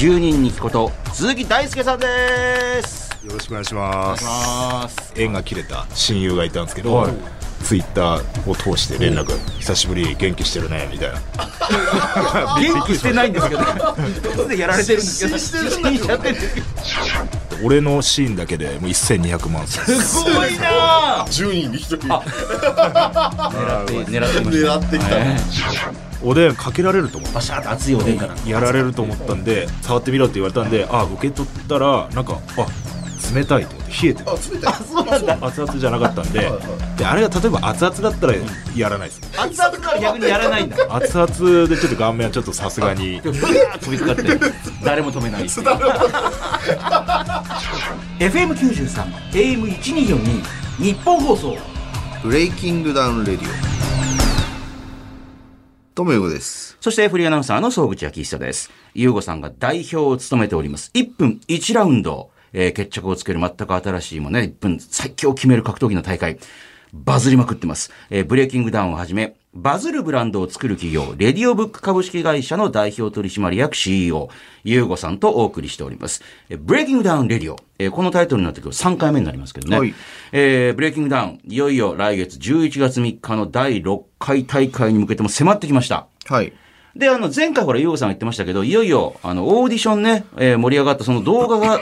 [0.00, 0.90] 十人に聞くこと。
[1.12, 3.10] 鈴木大輔さんです。
[3.22, 4.24] よろしくお願いします。
[4.24, 5.12] ます。
[5.14, 7.06] 縁が切れた親友がいたんですけど、
[7.62, 9.26] ツイッターを通して連絡。
[9.58, 11.20] 久しぶり元気してるねみたいな。
[12.58, 13.60] 元気してないんですけど。
[13.60, 16.66] 突然やられてるんですけど失神しちゃってるんですけど。
[17.62, 21.26] 俺のシーンだけでもう1200万ですすごいな。
[21.28, 22.06] 10人に1人。
[24.08, 25.16] 狙って狙ってきた。
[25.16, 28.34] ねおでんかけられると思っバシャーって熱いおでんから。
[28.34, 32.66] たやられると思ったんで触ってみろって言われたんであ受け取ったらなんかあ
[33.34, 34.74] 冷たいと思って冷えてあ冷たい。
[34.74, 35.38] そうなんだ。
[35.46, 36.50] 熱々じゃなかったんで
[36.96, 38.34] であれが例えば熱々だったら
[38.76, 39.20] やらないです。
[39.38, 40.76] 熱々から逆にやらないんだ。
[40.90, 43.20] 熱々でちょっと顔面はちょっとさすがに。
[43.22, 43.40] ブワー
[43.72, 44.22] ッ飛びかかって
[44.84, 45.46] 誰も止めない。
[45.48, 45.66] っていう
[48.18, 50.42] FM93 AM1242
[50.82, 51.56] ニッポン放送。
[52.22, 53.99] ブレイキングダウンレディオ
[56.00, 58.70] ともよごですそしてフリーアナウンサーの総口昭久です。
[58.94, 60.90] ゆうごさんが代表を務めております。
[60.94, 66.38] 1分1ラウンド、えー決着をつける全く新しいもね、1分最強を決める格闘技の大会。
[66.94, 67.92] バズりまくってます。
[68.08, 74.28] えーブレイキングダウンをはじめ、バズるブランドを作る企業、レディオブック株式会社の代表取締役 CEO、
[74.62, 76.22] ゆうごさんとお送りしております。
[76.48, 77.56] えーブレイキングダウンレディオ。
[77.80, 79.78] えーこのタイトルになってくる3回目になりますけどね。
[79.78, 79.92] はい
[80.30, 86.06] えーブレイキングダウン、いよいよ来月11月3日の第6回大会に向けても迫ってきました。
[86.26, 86.52] はい
[86.94, 91.80] で、あの、前回ほら、ゆうごさんが言ってましたけど、いよいよ、あの、オーディションね、えー盛り上がったその動画が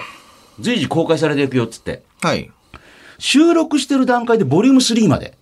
[0.60, 2.50] 随時公開されていくよっつって、はい
[3.18, 5.37] 収録してる段階でボリューム3まで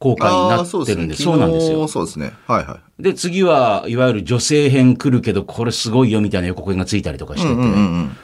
[0.00, 1.86] 公開になってるんで、そうなんですよ。
[1.86, 2.32] そうですね。
[2.46, 3.02] はいはい。
[3.02, 8.16] で、次は、いわゆる女性編来るけど、これすごいよみたいな予告編がついたりとかしてて、うんうんうん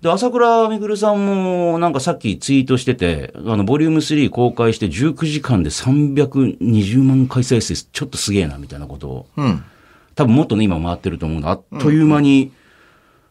[0.00, 9.26] で、朝倉みくるさんも、なんかさっきツイートしてて、あの、ボリューム3公開して19時間で320万回再生、ちょっとすげえな、みたいなことを。
[9.36, 9.64] うん。
[10.14, 11.48] 多分もっとね、今回ってると思うの。
[11.48, 12.52] あっという間に、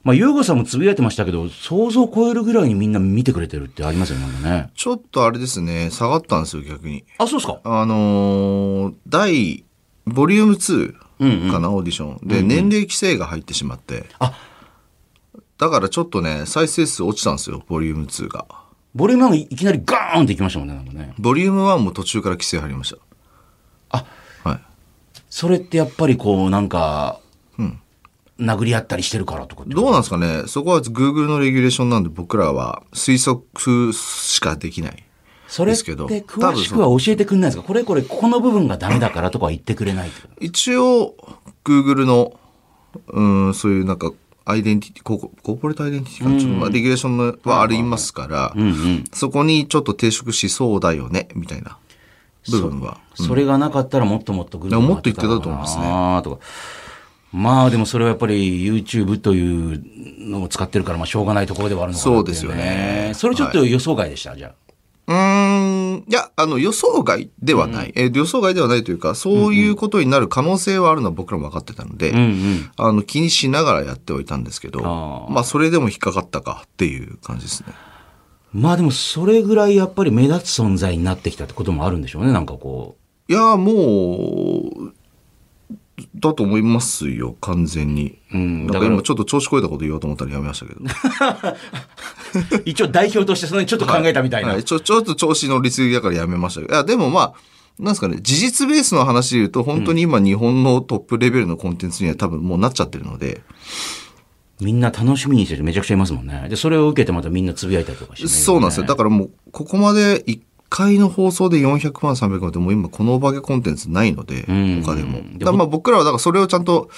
[0.08, 4.72] まあ、ゆうごさんもつぶやいてましたけど、想像を超えるぐらいにみんな見てくれてるってありますよね、なんかね。
[4.74, 7.04] ちょっとあれですね下がったんですよ逆に。
[7.18, 7.60] あ、そうですか。
[7.66, 9.66] あのー第
[10.06, 12.26] ボリューム2かな、オーディション。
[12.26, 14.06] で、年齢規制が入ってしまって。
[14.20, 14.34] あ。
[15.58, 18.46] だからちょっとね再生数落ちたんですよボリューム2が。
[18.96, 21.14] ボリューム1いきなりガーンっていきましたもんね、なんかね。
[21.20, 22.98] ボリューム1も途中から規制入りました。
[23.90, 24.06] あ。
[24.50, 24.62] はい。
[25.30, 27.27] それってやっぱりこう、なんか、うん
[28.40, 30.44] 殴り合ったりしてるからとかどうなんですかね？
[30.48, 35.04] そこは Google のレギュレーションなんで僕らは推測しかできない。
[35.48, 37.64] それってですけど詳しくは教えてくれないですか？
[37.64, 40.12] これこれ、ここの部分がダメだからとかは言ってくれない
[40.42, 41.16] 一応
[41.64, 42.38] Google の
[43.08, 44.12] うんそういうなんか
[44.46, 49.04] アイデンティティコーコーポレートアイデンティティかなちょっとまあレギュレーションのはありますから、うんうん。
[49.14, 51.30] そこにちょっと抵触しそうだよね？
[51.34, 51.78] みたいな
[52.52, 53.00] 部分は。
[53.16, 56.22] それがなかったらもっともっとグルいやもっと言ってたと思いますねね。
[56.24, 56.44] とか。
[57.32, 59.84] まあでもそれはやっぱり YouTube という
[60.30, 63.12] のを使ってるからまあしょうがないところではあるのかなっていそうですよね。
[63.16, 64.54] それちょっと予想外でした、じゃ
[65.08, 65.16] うー
[65.98, 66.06] ん。
[66.08, 72.18] いやあの予想外ではない、えー予想外ではないというかそういうことになる可能性はあるのは僕らも分かってたので、あ。
[72.18, 72.72] うんうん。
[72.78, 75.34] あの気にしながらやってはいたんですけどあー。
[75.34, 77.74] まあそれでも引っかかったかっていう感じですね。
[78.54, 82.96] まあでもそれぐらいやっぱり目立つ存在になってきたってこともあるんでしょうね、なんかこ
[83.30, 84.87] いやもう
[86.16, 88.20] だと思いますよ完全に。
[88.34, 88.38] う。
[88.38, 88.60] うん。
[88.60, 90.82] なんかだから今ちょっと調子こいたこと言おうと思ったらやめましたけど。
[92.66, 94.50] 一応代表としてそれにちょっと考えたみたいな。
[94.50, 97.34] はい、ちょちょっと調子乗りすぎだからやめましたけどいやでもまあ
[97.80, 103.42] なんですかね事実ベースの話で言うと本当に今日本のトップレベルのコンテンツには多分もうなっちゃってるので、
[104.60, 106.48] みんな楽しみにしてる人めちゃくちゃいますもんね。
[106.50, 108.30] で、それを受けてまたみんなつぶやいたりとかして、ね。
[108.30, 114.84] そうなんですよだからもうここまで1回の放送で400万300万ってもう今このお化けコンテンツないので、ん。
[114.84, 115.20] 他でも。
[115.20, 116.90] うんだまあ僕らはだからそれをちゃんと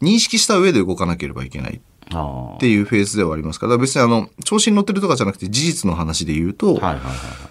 [0.00, 1.80] 認識した上で動かなければいけない。
[2.12, 3.70] あっていうフェーズではありますから。
[3.70, 6.80] だから別にあの調子に乗ってるとかじゃなくて事実の話で言うと。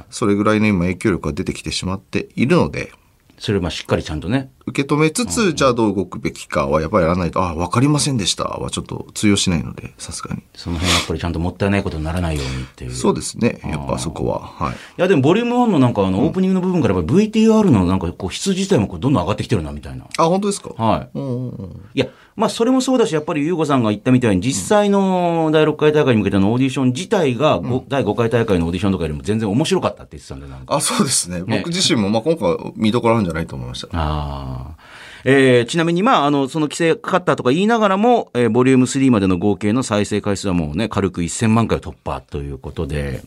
[0.10, 2.92] それぐらいの今影響力が出てきてしまっているので
[3.38, 4.52] それをまあしっかりちゃんとね。
[4.66, 10.42] 受け止めつつ、じゃあどう動くべきかはやっぱりやらないと、あ、わかりませんでしたはちょっと通用しないので、さすがに。
[10.56, 12.92] その辺やっぱりちゃんともったいないことにならないようにっていう。
[12.94, 13.60] そうですね。
[13.64, 14.40] やっぱそこは。
[14.40, 14.74] はい。
[14.74, 20.06] いやでもボリューム1のなんかあのオープニングの部分からやっぱり VTR のなんかこう質自体もこうどんどん上がってきてるなみたいな。
[20.18, 20.70] あ、本当ですか？
[20.82, 21.10] はい。
[21.14, 21.82] うんうんうん。
[21.94, 30.76] いや、まあそれもそうだし、やっぱりゆうごさんが言ったみたいに、実際の第6回大会に向けてのオーディション自体が、ご第5回大会のオーディションとかよりも全然面白かったって言ってたんで、なんか。
[30.76, 31.42] あ、そうですね。
[31.48, 33.88] 僕自身も、まあ今回見どころあるんじゃないと思いました。
[33.94, 34.76] ああ。
[35.24, 43.24] えーちなみに、まあ、あの、その規制かかったとか言いながらも、えーボリューム3までの合計の再生回数はもうね、軽く1000万回を突破ということで、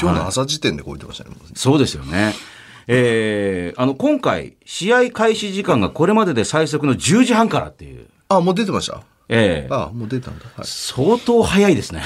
[0.00, 1.30] 今日の朝時点でこう言ってましたね。
[1.54, 2.34] そうですよね。
[2.92, 8.06] えーあの、今回、試合開始時間がこれまでで最速の10時半からっていう。
[8.28, 9.02] あ、もう出てました？
[9.28, 10.44] ええああ、もう出たんだ。
[10.56, 10.64] はい。
[10.66, 12.02] 相当早いですね。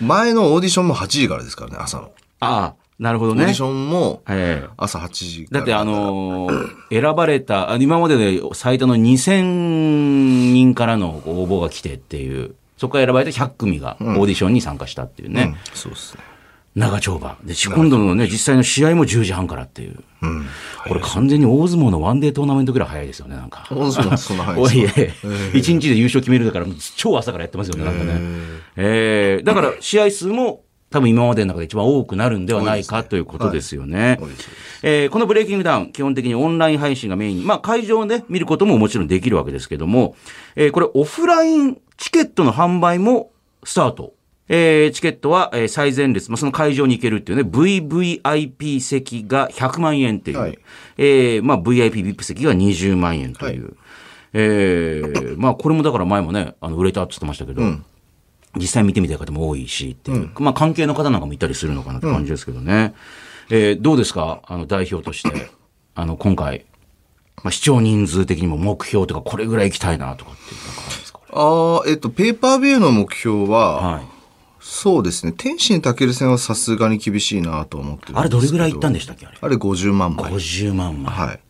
[0.00, 2.10] 前のオーディションも8時からですからね、朝の。
[2.40, 3.62] ああ、なるほどねオーディシ。
[3.62, 5.58] ョンもええ朝8時から。
[5.60, 9.42] だってあのー選ばれた、あ今までで最多の2000
[10.52, 16.22] 人からの応募が来てっていう、そこから選ばれた100組がオーディションに参加したっていうね、うん、そうですね。
[16.76, 17.36] 長丁場。
[17.42, 19.96] で、今度のね、実際の試合も10時半からっていう。
[20.22, 20.46] うん。
[20.86, 23.66] これ完全に大相撲のワンデートーナメントぐらい早いですよね、なんか。
[23.70, 25.28] 大相撲そんな早いですか？
[25.54, 28.20] え、一日で優勝決めるだから、超朝からやってますよね、なんかね。
[28.76, 34.18] えーだから試合数も多分今までの中で一番多くなるんではないかということですよね。
[34.20, 34.30] 多い
[34.82, 40.14] えーこのブレイキングダウン、基本的にオンライン配信がメインに、まあ会場で見ることももちろんできるわけですけども、
[40.56, 43.30] えーこれオフラインチケットの販売も
[43.64, 44.12] スタート。
[44.48, 50.58] えーチケットは、えー最前列、まあ、その会場に行けるっていうね、VVIP 席が100万円っていう、はい。
[50.98, 53.76] えーまあ VIP、VIP 席が20万円という。
[54.32, 57.62] えーまあこれもだから前もね、あの売れたって言ってましたけど、
[58.56, 62.94] 実際見てみたい方も多いしっていう、まあ関係の方なんかもいたりするのかなって感じですけどね。
[63.50, 64.42] えーどうですか？
[64.46, 65.50] あの代表として、
[65.94, 66.64] あの今回、
[67.42, 71.20] まあ視聴人数的にも目標とかこれぐらい行きたいなとかっていうなんかあるんですか？
[71.32, 74.15] ああ、えっと、ペーパービューの目標は、はい。
[74.76, 75.32] そうですね。
[75.32, 79.38] 天心たける戦はさすがに厳しいなと思ってるあれどれぐらい行ったんでしたっけあれ？
[79.40, 80.30] あれ50万枚。
[80.30, 81.12] 50万枚。
[81.14, 81.40] はい。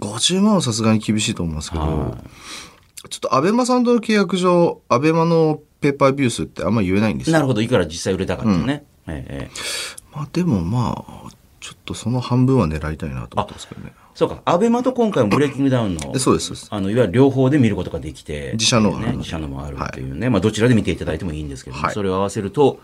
[0.00, 2.16] 50万はさすがに厳しいと思いますけど、
[3.10, 7.34] ちょっとアベマさんとの契約上、アベマのペーパービュー数ってあんま言えないんですよ。
[7.34, 7.60] なるほど。
[7.60, 8.84] いくら実際売れたかっていうね。
[9.08, 11.28] ええええまあでもまあ、
[11.60, 13.92] ちょっとその半分は狙いたいなと思ってますけどね。
[14.16, 14.40] そうか。
[14.46, 16.68] アベマと今回もブレイキングダウンのえ、そうです、そうです。
[16.70, 18.52] あの、いわゆる両方で見ることができて。
[18.54, 20.30] 自社のね、自社のもあるっていうね。
[20.30, 22.80] まあ、どちらで見ていただいてもいいんですけども、はいそれを合わせると、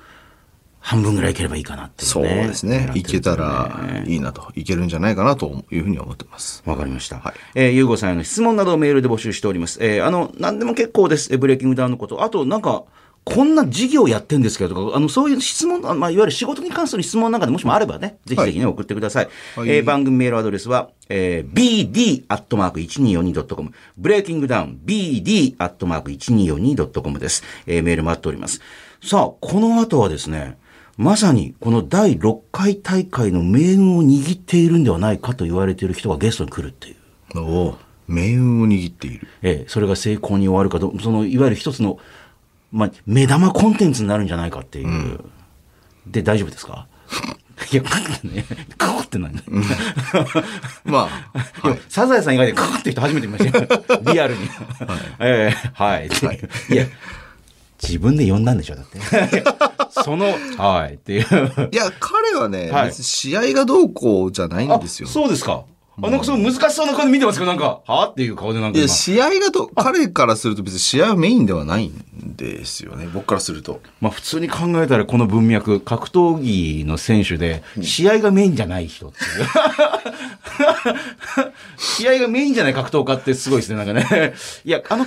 [0.79, 2.47] 半分ぐらいいければいいかなっていうそうね。
[2.49, 2.93] ですね。
[2.95, 6.63] いけたらいいなと、いけるんじゃないかなというふうに思ってます。
[6.67, 7.17] わかりました。
[7.21, 9.79] はいえー、ゆうごさんへの質問などをメールで募集しております。
[9.81, 11.33] えー、あの、何でも結構です。
[11.33, 12.23] えーブレイキングダウンのこと。
[12.23, 12.85] あと、なんか、
[13.25, 19.29] こんな事業やってんですけどとか、あの、そういう質問、あまあ、いわゆる仕事に関する質問なんかでもしもあればね、ぜひぜひね、送ってください。
[19.57, 27.43] はいえー番組メールアドレスは、えー、bd.1242.com、ブレイキングダウン、bd.1242.com です。
[27.67, 28.61] えーメール待っております。
[29.03, 30.59] さあ、この後はですね、
[30.97, 36.97] まさにこの第6回大会の命運を握っているんではないかと言われている人がゲストに来るっていう。
[37.41, 37.79] おお
[38.09, 39.27] 命運を握っている。
[39.43, 41.99] ええ、それが成功に終わるかど、その、いわゆる一つの、
[42.73, 45.21] まあ、目玉コンテンツになるんじゃないかっていう。
[46.07, 46.89] で、大丈夫ですか？
[47.71, 48.45] いや、クッてね、
[48.77, 49.35] クッって何、
[50.85, 51.39] まあ、
[51.69, 54.03] いやサザエさん以外でクッって人初めて見ましたよ。
[54.13, 54.49] リアルに。
[55.21, 56.07] ええはい。
[56.07, 56.87] い、や、
[57.83, 59.45] 自分で呼んだんでしょ、だって。
[60.05, 61.69] その、はい、っていう。
[61.71, 65.09] いや、彼はね、はい試合がどうこうじゃないんですよ。
[65.09, 65.65] そうですか。
[66.01, 72.03] あ、なんかすごい難しそうな顔で見てますけど、なんか、はっていう顔でなんか今いや、試合がど、彼からすると別に試合はメインではないん
[72.37, 73.09] ですよね。
[73.13, 73.81] 僕からすると。
[74.01, 79.47] まあ普通に考えたらこの文脈、格闘技の選手で、試合がメインじゃない人っていう。
[81.77, 84.35] 試合がメインじゃない格闘家ってすごいですね、なんかね。
[84.65, 85.07] いや、あの、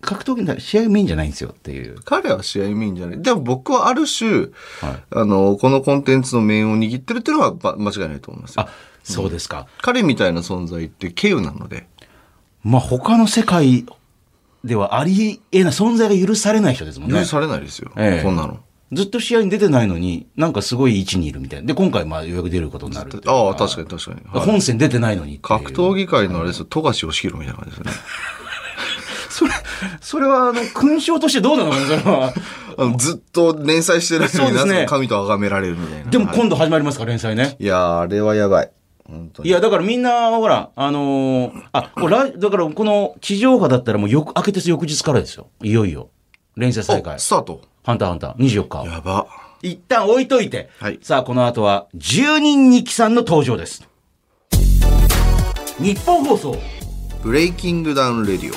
[0.00, 1.96] 格闘技の試合がメインじゃないんですよっていう。
[2.04, 3.22] 彼は試合メインじゃない。
[3.22, 4.48] でも僕はある種、
[4.82, 8.62] あの、このコンテンツの命運を握ってるっていうのはば間違いないと思いますよ。
[8.62, 8.68] あ、
[9.12, 9.66] そうですか。
[9.80, 11.86] 彼みたいな存在って稀有なので。
[12.64, 13.86] まあ他の世界
[14.64, 17.20] ではありえない、存在が許されない人ですもんね。
[17.20, 17.90] 許されないですよ。
[17.96, 18.60] ええこんなの。
[18.92, 21.66] ずっと試合に出てないのに、なんかすごい位置にいるみたいな。
[21.66, 24.20] で、今回まあようやく出ることになるああ、確かに確かに。
[24.32, 27.92] はい本戦出てないのに格闘技界のあれですよ、富樫義弘みたいな感じですよね。
[29.28, 29.50] それ、
[30.00, 32.32] それは、あの、勲章としてどうなのかな、それは。
[32.80, 36.10] あのずっと連載してるのにそうですねなぜか神と崇められるみたいな。
[36.10, 37.56] でもはい今度始まりますから、連載ね。
[37.58, 38.70] いやー、あれはやばい。
[39.08, 39.48] 本当に。
[39.48, 45.48] いや、だからみんな、ほら、あのーあ、これ来だからこの地上波だったらもうよく、明けて翌日からですよ。
[45.62, 46.10] いよいよ。
[46.56, 47.18] 連載再開お。
[47.18, 47.62] スタート。
[47.84, 48.86] ハンターハンター、24日。
[48.86, 49.26] やば。
[49.62, 50.68] 一旦置いといて。
[50.78, 53.88] はいさあ、この後は、10人ニキさんの登場です。
[55.80, 56.56] ニッポン放送。
[57.22, 58.54] ブレイキングダウンレディオ。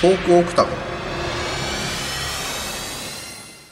[0.00, 0.91] フォークオクタゴン。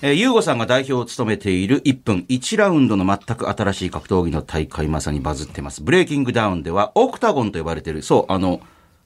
[0.03, 5.83] えー、ゆうごさんが代表を務めている1分1ラウンドの全く新しい格闘技の大会、まさにバズってます。
[5.83, 8.61] ブレイキングダウンでは、オクタゴンと呼ばれている、そう、あの、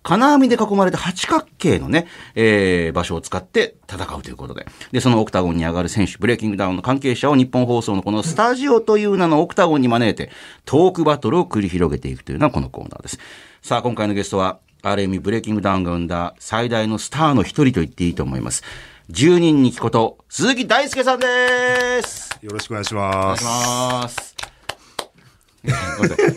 [0.05, 4.67] 金網で囲まれた八角形のね、えー、場所を使って戦うということで。
[4.93, 10.31] で、そのオクタゴンに上がる選手、ブレイキングダウンの関係者を日本放送のこのスタジオという名のオクタゴンに招いて、
[10.65, 13.19] トークバトルを繰り広げていくというのはこのコーナーです。
[13.63, 18.63] さあ、今回のゲストは、ある意味ブレイキングダウンが生んだ最大のスターの一人と言っていいと思います。
[19.11, 22.39] 10人に聞くこと、鈴木大輔さんです。
[22.41, 24.35] よろしくお願いしお願いします。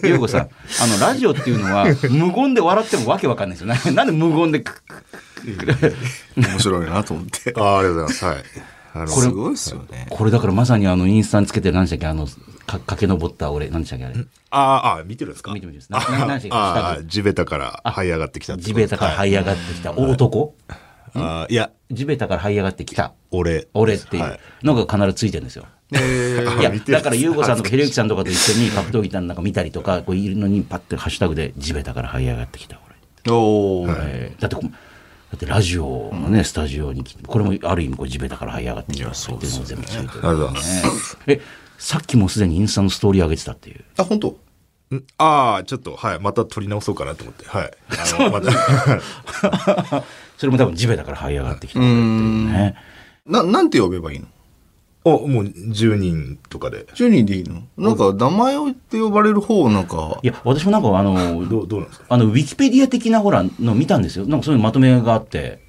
[0.04, 0.42] ゆうごさん、
[0.84, 3.80] あの、ラジオっていうのは、無言で笑ってもわけわかんないですよね。
[3.96, 4.66] なんで無言で
[6.36, 7.54] 面白いなと思って。
[7.56, 8.26] ああ、ありがとうございます。
[8.26, 8.44] はい。
[8.96, 10.08] あの、すごいですよね。
[10.10, 12.28] これだからまさにあの、インスタにつけてる何でしたっけあの、
[12.66, 14.16] か駆け上った俺、何でしたっけあれ。
[14.50, 23.14] ああ、見てるんですか見てみてなな何でしたっけ地べたから這い上がってきた地べたから這い上がってきた男ああいや、地べたから這い上がってきた。
[23.32, 23.68] 俺。
[23.74, 24.40] 俺っていう。
[24.64, 25.66] のが必ずついてるんですよ。
[25.92, 32.80] いや、 だから、ゆうごさんとかひろゆきさんとかと一緒に格闘技なんか見たりとか、こういるのにパッてハッシュタグで地べたから這い上がってきた
[33.26, 33.34] 俺。
[33.34, 33.96] おー。
[34.00, 34.68] えーだって
[35.30, 40.10] だってラジオのね、スタジオに来て、これもある意味こう地べたから這い上がってきたっていうのも全部ついてる、ね。
[40.10, 41.18] ありがとうございます。
[41.28, 41.42] え、
[41.78, 43.84] さっきもうすでにインスタのストーリー上げてたっていう。
[43.98, 44.30] あ、本当？
[44.30, 44.36] ん
[45.18, 46.20] ああ、ちょっと、はい。
[46.20, 47.46] また撮り直そうかなと思って。
[47.46, 47.72] はい。
[48.20, 48.52] あの、また。
[50.38, 52.76] それも多分地べたから這い上がってきっていうね。
[53.26, 54.28] な、なんて呼べばいいの？
[55.04, 56.86] お、もう10人とかで。
[56.96, 57.64] 10人でいいの？
[57.78, 62.06] なんか、名前を言って呼ばれる方、なんかい、や、私もなんかあの、どう、どうなんですか？
[62.10, 64.26] あの、ウィキペディア的なほら、の見たんですよ。
[64.26, 65.60] なんかそういうまとめがあって、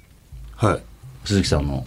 [0.55, 0.81] はい。
[1.25, 1.85] 鈴木さんの。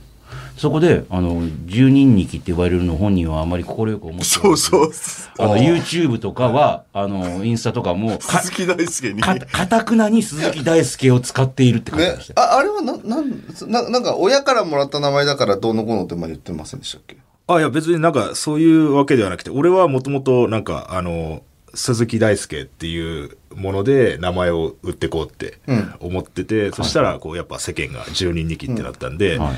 [0.56, 4.92] そこで、あの、十人力って呼ばれるの本人はあまり快く思ってそうそう。
[5.38, 9.20] あの、YouTube とかは、あの、インスタとかも、か、鈴木大輔に。
[9.20, 12.48] か、かたくなに鈴木大輔を使っているって書いてねました、よ。
[12.48, 13.30] ああれはな、なん、
[13.66, 17.16] ななんか親からもらった名前だからどうのこうのって前言ってませんでしたっけ？
[17.48, 21.42] あ、いや別になんかそういうわけではなくて、俺はもともとなんかあの、
[21.74, 29.56] 鈴木大輔っていうもので名前を売ってこうってうん思ってて、そしたらこうやっぱ世間が10人2期ってなったんで、はいはい。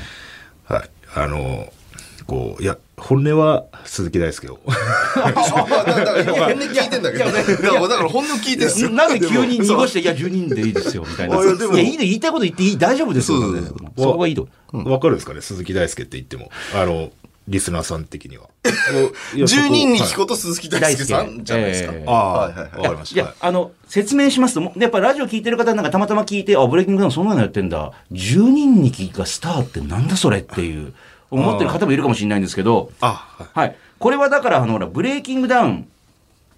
[0.67, 1.71] あの、
[2.27, 4.59] こう、いや、本音は鈴木大輔を。
[4.65, 4.73] だ
[5.23, 7.25] から今本音聞いてんだけど。
[7.25, 8.89] だから本音聞いてんすよ。
[8.89, 11.37] なんで急に濁して、いや、10人でいいですよ、みたいな。
[11.37, 13.39] いやいいで、言いたいこと言っていい、大丈夫ですよ。
[13.97, 14.47] そこはいいと。
[14.71, 16.49] わかるんですかね鈴木大輔って言っても。
[16.73, 17.11] あの、
[17.47, 18.49] リスナーさん的には。
[19.33, 21.91] 10人に聞くここと鈴木大輔さんじゃないですか。
[21.93, 23.21] ええああ、はいはいはいわかりました。
[23.21, 27.91] いや、あの、説明しますと、やっぱラジオ聞いてる方なんかたまたま聞いて、あ、ブレイキングダウンそんなのやってんだ。
[28.11, 30.93] 10人に聞がスターってなんだそれっていう、
[31.29, 33.75] 思ってる方もいるかもしれないんですけど、あ、はいはい。
[33.99, 35.87] これはだから、あの、ほら、ブレイキングダウン、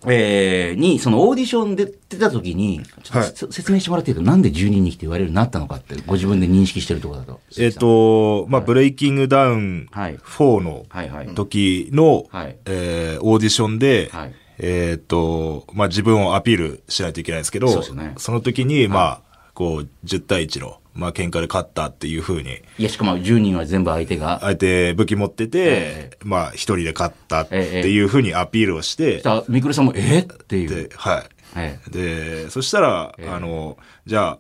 [0.05, 3.31] えー、に、そのオーディションで出た時に、ちょっとはい。
[3.33, 7.39] せ説明してもらっていいと、なんで10人にって言われるようになったのかって、ご自分で認識してるところだと。
[7.57, 10.17] えっ、と、まあ、ブレイキングダウンはい。
[10.17, 11.27] 4のはいはい。
[11.29, 12.57] 時の、はい。
[12.65, 14.35] えーオーディションで、はい。
[14.59, 18.13] えっ、と、まあ、自分をアピールしないといけないんですけど、そね。
[18.17, 19.21] の時に、まあ、
[19.53, 30.69] こう、10対1の、まあ、喧嘩で勝ったっていう風に、いや、しかも10人は全部相手が、相手武器持ってて、えまあ、一人で勝ったってええいう風にアピールをして、さあ、みくるさんも、えっていう。
[30.69, 31.23] で。、はい。
[31.55, 33.29] えで、そしたら、ええ。
[33.29, 34.39] あの、じゃあ、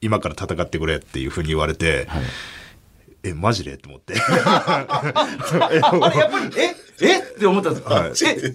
[0.00, 2.22] 今から戦ってくれっていう風に言われて、はい
[3.24, 3.74] え、マジで？
[3.74, 4.14] って思って。
[4.20, 6.74] あれ、やっぱり、え？
[7.00, 7.18] え？
[7.18, 8.12] って思ったんですか、はい。
[8.24, 8.52] え？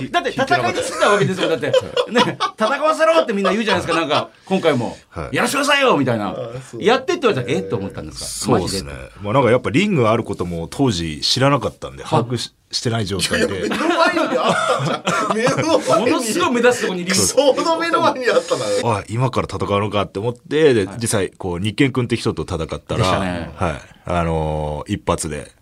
[0.02, 1.48] え、だって戦いにしてたわけですよ。
[1.48, 1.66] だって、
[2.10, 4.96] ね、戦わせろってみんな言うじゃないですか、なんか、今回も。
[5.08, 5.36] はい。
[5.36, 6.34] やらせてくださいよみたいな。
[6.78, 7.60] やってって言われたら、え？
[7.60, 8.26] って思ったんですか？
[8.26, 8.92] そうですね。
[9.22, 13.68] まあなんかやっぱリングあることも当時知らなかったんで、把握ししてない状態で。
[13.68, 15.36] 目の前にあったじゃん。
[15.36, 16.10] 目の前に。
[16.10, 17.14] ものすごい目立つところにリング。
[17.14, 18.96] ちょうど目の前にあったな。
[18.96, 23.80] あ、今から戦うのかって思って、で、実際、こう、日健君って人と戦ったら、ねはい。
[24.06, 25.52] あのー一発で、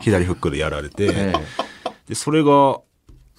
[0.00, 1.32] 左フックでやられて、え
[2.08, 2.80] で、それが、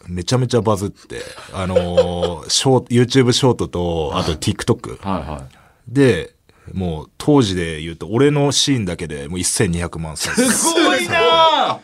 [0.08, 1.22] めちゃめちゃバズって、
[1.54, 5.48] あのーショート、YouTube ショートと、あと TikTok はいは
[5.88, 6.33] で、
[6.72, 10.50] もう当時で言うと、俺のシーンだけでもう1200万再生い。
[10.50, 11.80] すごいな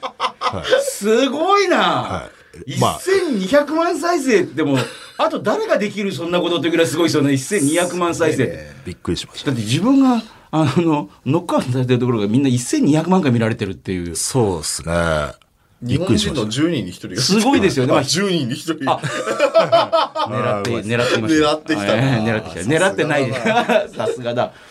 [0.82, 2.30] すごいな、は
[2.66, 2.80] い。
[2.80, 4.78] まあ、1200万再生でも、
[5.18, 7.32] あと誰ができるそんなことってぐらいすごいですよね。
[7.32, 8.74] 1200万再生。
[8.86, 9.54] びっくりしましただ。
[9.54, 14.16] って自分が、あの、ノックアウトされてるところがみんな1200万回見られてるっていう。
[14.16, 14.94] そうですね。
[15.82, 16.62] び日っく本人のりしました。
[16.62, 17.22] 10人に1人が。
[17.22, 18.74] すごいですよねあまあ10人に1人。
[18.84, 21.48] 狙って、狙っていました。
[21.52, 22.62] 狙ってきたなええ狙ってきた。
[22.62, 23.96] 狙ってないです。
[23.96, 24.52] さすがだ。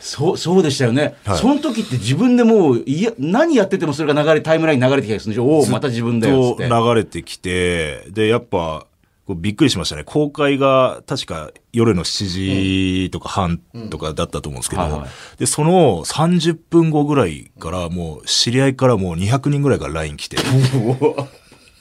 [0.00, 1.16] そう、そうでしたよね。
[1.24, 6.52] はいその時って自分でもう、いや、何やっててもそれが流れ、タイムラインに流れてきたりするんでしょおお、また自分だよ。
[6.52, 8.86] つってと流れてきて、で、やっぱ、
[9.28, 10.04] こうびっくりしましたね。
[10.04, 13.58] 公開が確か夜の7時とか半
[13.90, 20.38] とかだったと思うんですけど、はいはいで、その30分後ぐらいからもう知り合いからもう200人ぐらいから LINE 来て、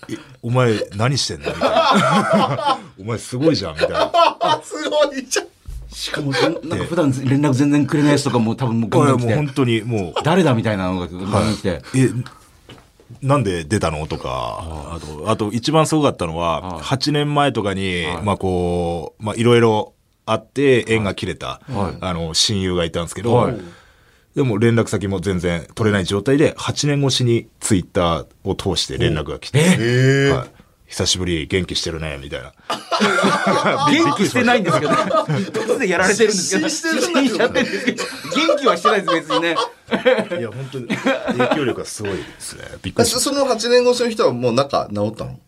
[0.09, 1.47] えお前何してんの？
[1.47, 2.79] みたいな。
[3.00, 4.12] お前すごいじゃんみたいな。
[4.13, 5.45] あ、 すごいじゃん。
[5.97, 11.81] しかも、なんか普段連絡全然くれないやつとかも多分もうガンガン本当にもう、誰だみたいなのがガンガン来て。
[11.95, 12.09] え、
[13.23, 16.81] なんで出たのとか、あと、あと一番すごかったのは、はい。
[16.81, 18.23] 8年前とかに、はい。
[18.23, 19.95] まあこう、まあいろいろ
[20.27, 21.97] あって縁が切れた、はい。
[21.99, 23.57] あの、親友がいたんですけど、はい
[24.35, 30.31] でも連絡先も全然取れない状態で、8年越しにツイッターを通して連絡が来て、ええ。
[30.31, 30.56] はい
[30.88, 32.53] 久しぶり、元気してるね、みたいな。
[33.91, 38.03] 元気してないんですけど、一発でやられてるんですけど、失神しちゃってるんですけど、
[38.48, 39.56] 元気はしてないです、別にね。
[40.39, 42.63] いや、本当に影響力がすごいですね。
[42.82, 45.39] びっくりその8年越しの人はもう仲治ったの？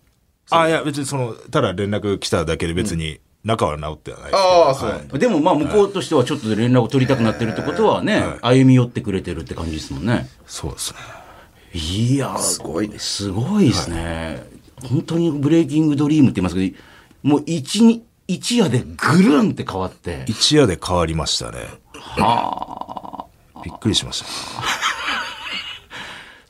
[0.50, 0.62] た。
[0.62, 4.32] あ、いや、別にその、ただ連絡来ただけで別に、仲は治ってはない。
[4.34, 5.18] ああ、そうなんだ。
[5.18, 10.28] でもまあ向こうとしてはちょっと連絡を取りたくなってるってことはね、歩み寄ってくれてるって感じですもんね。
[10.46, 10.98] そうですね。
[11.74, 14.44] いやーすごいねすごいですね。
[14.88, 16.78] 本当にブレイキングドリームって言いますけど、
[17.24, 20.24] もう一に、一夜でぐるんって変わって。
[20.28, 21.60] 一夜で変わりましたね。
[23.64, 24.26] びっくりしました。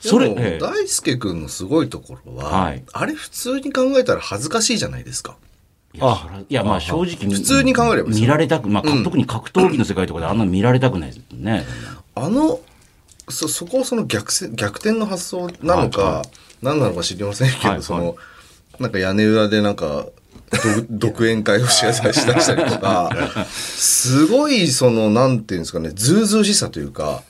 [0.00, 5.36] それ、大輔君のすごいところは、はいあれ普通に考えたら恥ずかしいじゃないですか。
[5.92, 6.16] いや
[6.48, 11.64] いやまあ正直普通に考えればですよ見られたく、まあ、か特に格闘技の世界とかであんなの見られたくないですね。
[12.14, 12.60] あの、
[13.28, 16.22] そ、そこをその逆せ逆転の発想なのか、は
[16.62, 18.16] 何なのか知りませんけど、はいはいその、
[18.78, 20.06] なんか屋根裏でなんか、
[20.50, 23.10] 独 独演会をしだしたりとか、
[23.48, 27.22] すごいその、なんていうんですかね、ずうずうしさというか、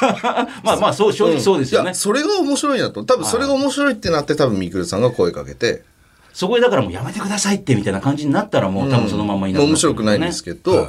[0.62, 1.86] まあまあそう正直そうですよね。
[1.86, 3.04] いや、それが面白いなと。
[3.04, 5.82] 多分それが面白いってなって、多分みくるさんが声かけて、
[6.32, 10.88] そこでだからもうやめてくださいってみたいな感じになったらもう多分そのままいなくなっ面白くないんですけど、はい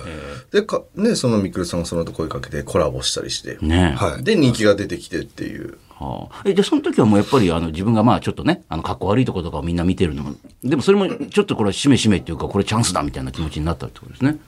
[0.51, 4.23] でか、ね、そのみくるさんがその後声かけてコラボしたりして、ねえはい。
[4.23, 5.77] で、人気が出てきてっていう。
[5.89, 14.39] はあ、えじゃあその時はもうやっぱりあの自分がまあちょっとねあの格好悪いところとかをみんな見てるのもでもそれもちょっとこれしめしめっていうかこれチャンスだみたいな気持ちになったってことですね。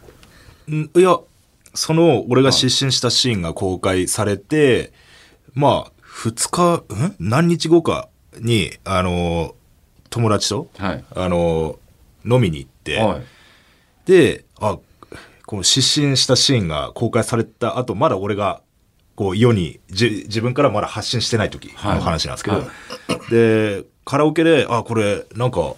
[0.69, 1.19] んいや、
[1.73, 4.91] その、俺が失神したシーンが公開されて、
[5.53, 7.15] まあ、二日、ん？
[7.19, 9.55] 何日後かに、あの、
[10.11, 11.03] 友達と、はい。
[11.15, 11.79] あの、
[12.23, 13.21] 飲みに行って、はい。
[14.05, 14.77] で、あ、
[15.47, 18.61] この失神したシーンが公開された後、まだ俺が、
[19.15, 23.31] こう、世に、じ自分からまだ発信してない時の話なんですけど、はい。
[23.31, 25.75] で、カラオケで、あ、これ、なんか、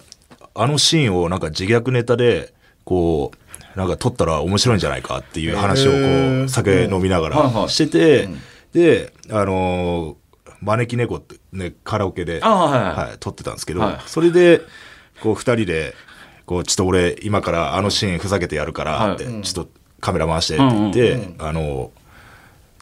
[0.56, 2.52] あのシーンをなんか自虐ネタで、
[2.84, 3.32] こ
[3.74, 8.28] う、なんか撮ったら面白いんじゃないかっていう話をこう、酒飲みながらしてて、
[8.72, 10.23] で、あのー
[10.64, 12.94] 招き猫ってね、カラオケで、あはいはい。
[13.08, 13.98] はい、撮ってたんですけど、はい。
[14.06, 14.60] それで、
[15.20, 15.94] こう、二人で、
[16.46, 21.90] こう、ちょっと俺、今からあのシーンふざけてやるから、って、はちょっとカメラ回してって言って、あの、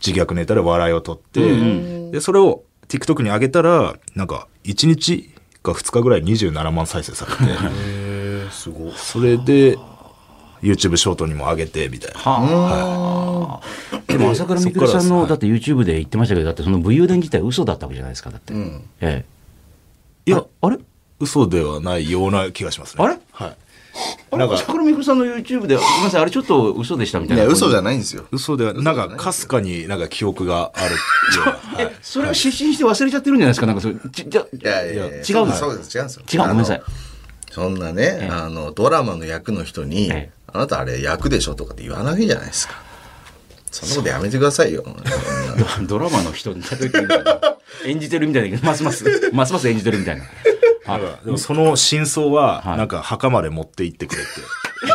[0.05, 8.93] 自虐ネタで笑いを取って、で、それを TikTok に上げたら、なんか、1日か2日ぐらい27万再生されて、へすごい。
[8.97, 9.79] それで、
[10.63, 12.21] YouTube ショートにも上げて、みたいな。
[12.21, 18.85] はあ、でも朝倉未来さんのだって YouTube で言ってましたけどだってその武勇伝自体嘘だったわけじゃないですかだって、ん。
[19.01, 19.25] え
[20.27, 20.79] いやえ、あれ？
[21.19, 23.05] 嘘ではないような気がしますね。
[23.05, 23.19] あれ？
[23.33, 23.57] はい。
[24.31, 24.39] あれ？
[24.39, 27.43] なんか朝倉未来さんの YouTube でごめんなさいあれちょっと嘘でしたみたいな。
[27.43, 28.25] いや、嘘じゃないんですよ。
[28.31, 30.99] 嘘では、なんか、かすかになんか記憶があるよ
[31.43, 31.53] うな。
[31.53, 31.87] はい。
[31.87, 36.23] えそれを失神して忘れちゃってるんじゃないですかなんかそれちじゃいやいやいや、違うんですそうです、違うんですよ。
[36.33, 36.83] 違うごめんなさい
[37.53, 42.75] そんなね、あの、ドラマの役の人に、ええあなたあれ役でしょとかって言わないじゃないですか。
[43.71, 44.85] そんなことやめてくださいよ。
[45.89, 46.63] ドラマの人に
[47.87, 50.25] 演じてるみたいだけどますますますます演じてるみたいな
[51.25, 54.31] でもその真相は、はいなんか墓まで持って行ってくれって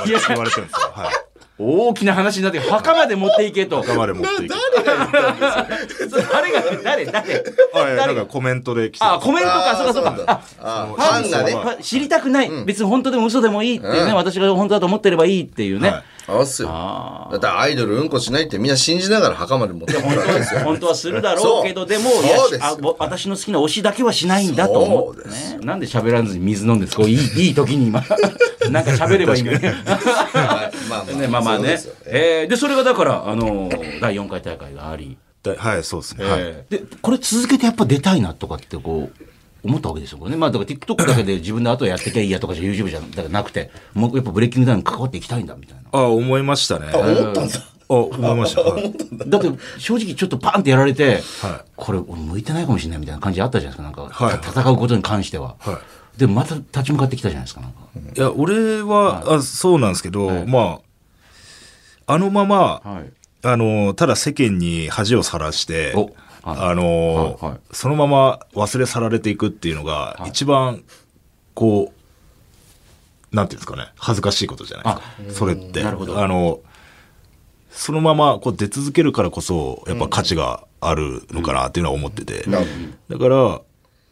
[0.05, 0.91] 言われ言われてるんですよ。
[0.93, 1.26] はい。
[1.59, 3.81] 大きな話になって墓まで持っていけと。
[3.81, 4.55] 墓まで持っていく。
[6.09, 7.43] それ誰が誰誰
[7.73, 9.05] あいやなんかコメントで来て。
[9.05, 10.41] あコメントかそうかそうか。
[10.59, 11.77] ファンがね。
[11.81, 16.69] 知りたくない、別に本当でも嘘でもいいっていうね、私が本当だと思ってればいいっていうね、はいあっすよ。
[16.71, 20.59] あだってアイドルうんこしないってみんな信じながら墓まで持ってくるわけですよ。
[20.61, 22.65] 本当はするだろうけどでもいやそうですよ。
[22.65, 25.57] あぼ私の好きな推しだけはしないんだと思ってそうです。
[25.57, 25.65] ね。
[25.65, 28.03] なんで喋らずに水飲んでこういいいい時に今。
[28.69, 29.59] なんか喋ればいいのに。
[29.61, 31.59] ねはいまあまあ、ねまあまあね。
[31.59, 36.25] そうですよえーでそれがだからあのー第4回大会があり、だはい、そうですね。
[36.25, 36.39] はい。
[36.41, 39.23] えーでこれ続けてやっぱ出たいなとかってこう
[39.67, 40.37] 思ったわけですよこれね。
[40.37, 45.83] まあだから TikTok だけで自分で後やってきゃいいやとかじゃ YouTube じゃなくてもうやっぱブレイキングダウンに関わっていきたいんだみたいな。
[45.91, 46.87] あ、思いましたね。
[46.93, 47.59] あ、思ったんだ。
[47.89, 48.61] あ、思いました。
[48.61, 48.93] はい
[49.29, 49.39] だ。
[49.39, 54.01] って正直ちょっとパンってやられて、はこれ俺向いてないかもしれないみたいな感じあったじゃないですか。
[54.01, 54.39] なんか、はい。
[54.39, 55.79] た戦うことに関しては、は
[56.17, 57.79] でもまた立ち向かってきたじゃないですかなんか、
[58.15, 60.79] いや、俺は、あそうなんですけど、ま
[62.07, 63.11] あ、あのまま、はい。
[63.43, 65.93] あの、ただ世間に恥をさらして
[66.51, 67.59] あの、はいはい。
[67.71, 70.83] そのまま忘れ去られていくっていうのが、一番、
[71.53, 71.93] こ
[73.31, 75.39] う、なんていうんですかね、恥ずかしいことじゃないですか。
[75.39, 75.83] それって。
[75.83, 76.23] なるほど。
[76.23, 76.59] あの、
[77.71, 82.43] そのままこう出続けるからこそ、やっぱ価値があるのかなっていうのは思ってて。
[82.43, 83.61] だから、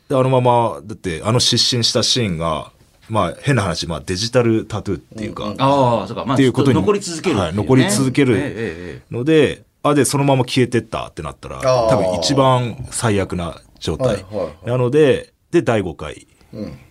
[0.10, 2.72] であのまま、だってあの失神したシーンが、
[3.10, 6.26] まあ変な話、まあデジタルタトゥーっていうか、ああそうか。
[6.26, 14.08] まあっていうことに残り続けるはい残り続けるので、あ、で、そのまま消えてったってなったら、多分一番最悪な状態。
[14.08, 16.28] はいはいはいなので、で、第5回。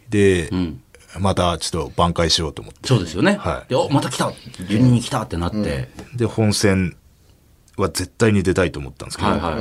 [0.08, 0.80] で、ん
[1.18, 2.86] またちょっと挽回しようと思って。
[2.86, 3.36] そうですよね。
[3.40, 5.88] はいでお、また来た !12 人来たってなって。
[6.14, 6.96] で、本戦
[7.76, 9.30] は絶対に出たいと思ったんですけど。
[9.30, 9.60] はいは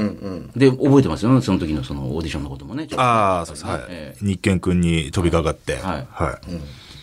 [0.55, 0.59] い。
[0.59, 2.87] で、覚えてますよね、その時のそのオーディションのこともね。
[2.97, 3.65] ああ、そうです。
[3.65, 3.81] はい。
[3.89, 5.77] え日健君に飛びかかって。
[5.77, 6.51] はいはい。
[6.51, 6.59] も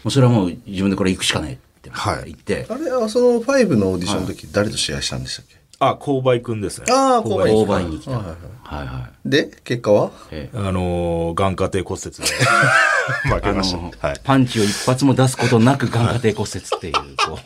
[0.06, 5.59] うそれはもう自分でこれ行くしかないってはい言って、あれはその5のオーディションの時、誰と試合したんでしたっけ？
[5.80, 6.86] あ、購買君ですね。
[6.90, 8.12] ああ、購購買に来た。
[8.12, 8.28] ははいい
[8.64, 9.28] はいはい。
[9.28, 10.10] で、結果は？
[10.30, 12.22] ええあのー、眼下底骨折で
[13.34, 14.08] 負けましあのた。
[14.08, 14.20] はい。
[14.22, 16.94] パンチを一発も出すことなく眼下底骨折っていう、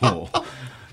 [0.03, 0.39] こう。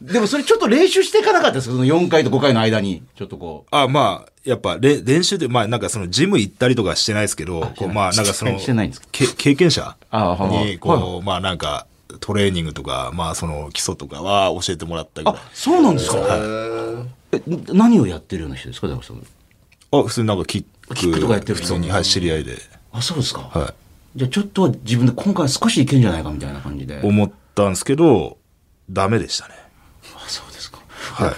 [0.13, 1.75] でもそれちょっと練習していかなかったですか？
[1.75, 3.03] その4回と5回の間に。
[3.17, 3.77] ちょっとこう。
[3.77, 9.07] あ、まあ、やっぱれ練習で、まあなんかそのジム行ったりとかしてないですけど、こうまあなんかその、してないんですか？
[9.13, 11.87] け経験者あはいはいに、こう、まあなんか、
[12.21, 15.37] トレーニングとか、まあその基礎とかは教えてもらったぐらい。
[15.37, 16.17] あ、そうなんですか、
[17.33, 17.43] え
[17.73, 19.21] 何をやってるような人ですかだからその
[19.93, 20.95] あ、普通になんかキック。
[20.95, 22.57] キックとかやってる普通に、はい、知り合いで。
[22.93, 23.41] あ、そうですか。
[23.41, 23.75] は
[24.15, 27.01] じゃあちょっとは自分で今回は少しいけんじゃないかみたいな感じで。
[27.03, 27.07] い。
[27.07, 28.37] 思ったんですけど、
[28.91, 29.55] ダメでしたね。
[30.15, 30.79] あそうですか。
[30.89, 31.35] はい。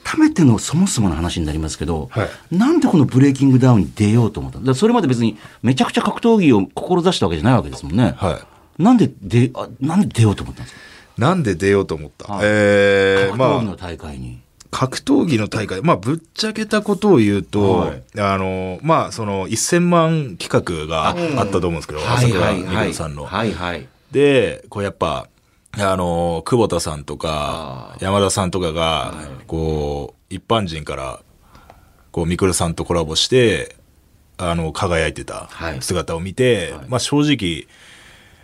[0.00, 8.14] 改めてのそもそもの話になりますけど、はいなんでこのブレイキングダウンに出ようと思ったそれまで別にめちゃくちゃ格闘技を志したわけじゃないわけですもんね。
[8.16, 8.40] は
[8.78, 8.82] い。
[8.82, 10.80] なんで出、あなんで出ようと思ったんですか？
[11.18, 14.40] なんで出ようと思った、はいえー、まあ格闘技の、大会に。
[14.74, 18.02] 格闘技の大会、まあ、ぶっちゃけたことを言うと、はい。
[18.18, 21.10] あの、まあ、その、1000万企画が
[21.40, 22.54] あったと思うんですけど、はい朝倉。
[22.54, 23.24] 未来さんの。
[23.24, 23.86] はいはい。
[24.10, 25.28] で、こうやっぱ、
[25.78, 29.14] あの、久保田さんとかあ、山田さんとかが、
[29.46, 31.20] こう、一般人から、
[32.10, 33.76] こう、みくるさんとコラボして、
[34.38, 35.82] あの、輝いてたはい。
[35.82, 36.86] 姿を見て、はい。
[36.88, 37.68] まあ正直、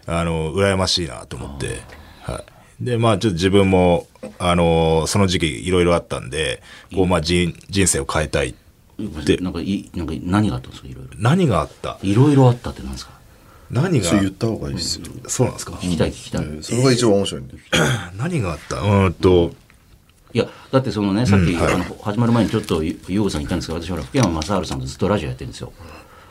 [0.06, 1.80] あの、羨ましいなと思って、
[2.22, 2.44] はい。
[2.80, 4.06] で、まあちょっと自分も、
[4.38, 6.62] あの、その時期いろいろあったんで、
[6.94, 8.54] こう、まあ人、人生を変えたい。
[9.24, 10.88] でなんかい、なんか何があったんですか？
[10.88, 11.10] いろいろ。
[11.18, 11.98] 何があった？
[12.02, 13.12] いろいろあったってなんですか？
[13.70, 14.04] 何が？
[14.04, 15.06] そう言った方がいいですよ。
[15.26, 15.72] そうなんですか？
[15.72, 16.44] 聞きたい聞きたい。
[16.62, 17.54] それが一番面白いんで。
[18.18, 18.76] 何があった？
[18.76, 19.52] うーんと、
[20.34, 25.72] いや、だってそのね、さっき、うんはいあの始まる前にちょっとゆゆうごさん言ったんですけど、私ほら、福山雅治さんとずっとラジオやってるんですよ。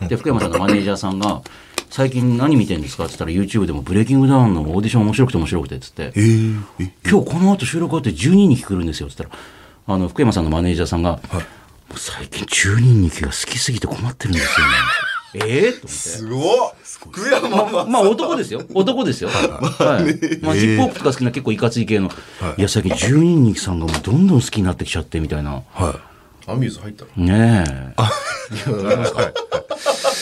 [0.08, 1.42] で、福山さんのマネージャーさんが、
[1.90, 3.06] 最近何見てんですか？
[3.06, 11.20] って言ったら、YouTube でもブレイキングダウンのオーディション面白くて面白くてっつってえ、ー、え今日この後収録終わって12人来るんですよって言ったら、あの、福山さんのマネージャーさんが、も
[11.96, 14.74] う最近12人気が好きすぎて困ってるんですよね。
[15.46, 15.88] ええと思って。
[15.90, 18.64] すごっ福山まあ、まあ男ですよ。
[18.74, 19.30] 男ですよ。
[19.30, 20.42] はい。
[20.44, 22.12] まあ、ヒップホップとか好きな結構いかつい系の。
[22.58, 25.62] いや、最近12人さんがもうどんどん好きになってきちゃってみたいな。
[25.72, 26.00] は
[26.52, 27.26] アミューズ入ったの？
[27.26, 27.96] ねえ。
[28.56, 28.66] いや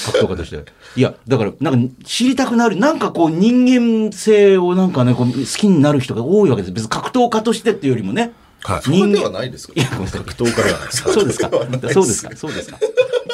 [0.06, 0.64] 格闘家として。
[0.96, 3.66] いや、だから、なんか知りたくなる、なんかこう人
[4.10, 6.72] 間性をなんかね、こう好きになる人が多いわけです。
[6.74, 8.34] 別に格闘家としてっていうよりもね。
[8.64, 9.74] はいそこではないですか？
[9.76, 11.14] いや、格闘家ではないですか？
[11.14, 11.50] そうですか。
[11.94, 12.36] そうですか。
[12.36, 12.80] そうですか。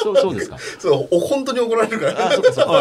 [0.02, 0.58] そう、そうですか。
[0.78, 2.26] そう、お本当に怒られるから。
[2.28, 2.72] あ、そうか、そうか。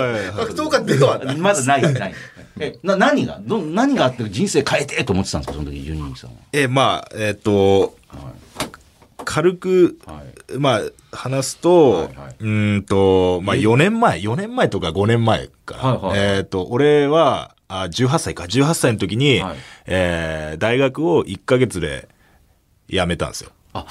[0.45, 1.38] 格闘家ではない。
[1.38, 2.13] まだない、ない。
[2.60, 6.36] え、な、何が、ど、何があって人生変えてと思ってたんですか、その時、12人さんは。
[6.52, 7.95] えーまあ、えっ、と、
[9.24, 10.58] 軽く、はい。
[10.58, 10.82] まあ、
[11.16, 12.36] 話すと、はいはい。
[12.40, 15.78] うーんと、まあ、4年前、4年前とか5年前か。
[15.78, 15.84] な。
[15.96, 16.38] はいはい。
[16.38, 19.58] えっ、と、俺は、あ18歳か、18歳の時に、はい。
[19.88, 22.08] えー大学を1ヶ月で
[22.90, 23.52] 辞めたんですよ。
[23.74, 23.86] あ、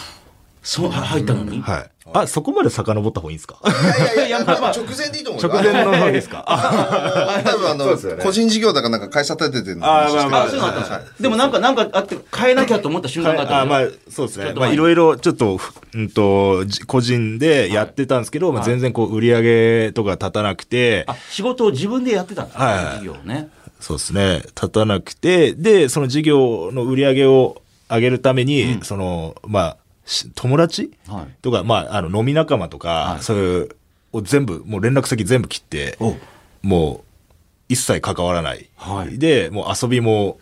[0.62, 1.60] そう、は入ったのに？
[1.60, 1.90] はい。
[2.14, 3.58] あ、そこまで遡った方がいいんですか？
[3.64, 5.48] いやいやいや、まあまあ直前でいいと思うよ。
[5.48, 6.44] 直前の方ですか？
[6.46, 11.22] あの多分あの、そうですよね個人事業だかなんか会社立ててるのあーまあまあ、そういうのあったんですか。
[11.22, 14.44] でもなんか、なんかあって変えなきゃと思った瞬間があったあまあそうですね。
[14.44, 14.74] まあ、ちょっと前に。
[14.74, 19.42] いろいろ、ちょっと、ふうんと、じ個人でやってたんですけど、まあ、全然こう、売り上
[19.86, 22.84] げとか立たなくて、あ、仕事を自分でやってたんですかはい。
[22.84, 23.48] はい事業をね。
[23.80, 24.42] そうですね。
[24.54, 29.81] 立たなくて、で、その事業の売り上げを上げるために、その、まあ、し
[30.34, 30.92] 友達？
[31.08, 31.26] はい。
[31.42, 33.68] とか、まあ、あの、飲み仲間とか、はいそういう、
[34.12, 36.16] を全部、もう連絡先全部切って、お
[36.62, 37.32] もう、
[37.68, 38.68] 一切関わらない。
[38.76, 40.38] はいで、もう遊びも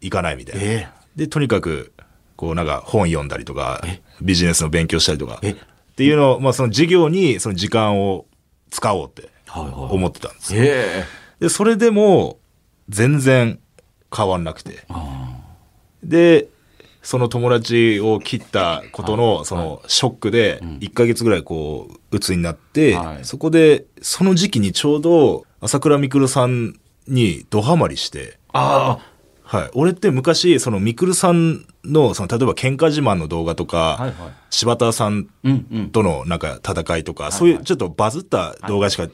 [0.00, 0.62] 行かないみたいな。
[0.64, 1.92] えで、とにかく、
[2.36, 3.84] こうなんか本読んだりとか、
[4.20, 5.56] ビジネスの勉強したりとか、えっ
[5.94, 8.26] ていうのを、まあその事業にその時間を
[8.70, 9.72] 使おうってはいはい。
[9.74, 10.62] 思ってたんですよ。
[10.64, 11.04] え
[11.38, 12.38] えで、それでも
[12.88, 13.60] 全然
[14.14, 14.84] 変わんなくて。
[14.88, 15.36] あ
[16.02, 16.48] で、
[17.02, 23.24] その友達を切ったことの、そのショックで、1ヶ月ぐらいこう、鬱になって、はい。
[23.24, 28.98] そこで、その時期にちょうど、朝倉未来さんにドハマりして、あ
[29.42, 29.70] はい。
[29.74, 34.14] 俺って昔、その、みくるさんの、その、例えば喧嘩自慢の動画とか、はいはい。
[34.50, 35.28] 柴田さん。
[35.92, 39.08] とのなんか戦いとか、そういうちょっとバズった動画しか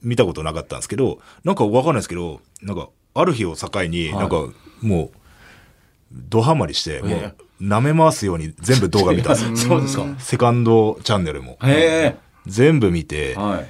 [0.00, 4.46] 見たことなかったんですけど、なんかわかんないですけど、なんか、ある日を境に、なんか、
[4.80, 5.10] もう、
[6.12, 9.76] ドハマりして、もえう、舐め回すように全部動画見たんですよ。
[9.76, 10.06] そうですか。
[10.18, 11.58] セカンドチャンネルも。
[11.62, 12.16] へ
[12.46, 13.66] 全部見てえ。、はい。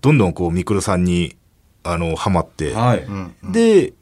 [0.00, 1.36] どんどんこう、みくるさんに
[1.84, 3.04] あの、ハマって、はい。
[3.52, 3.92] で、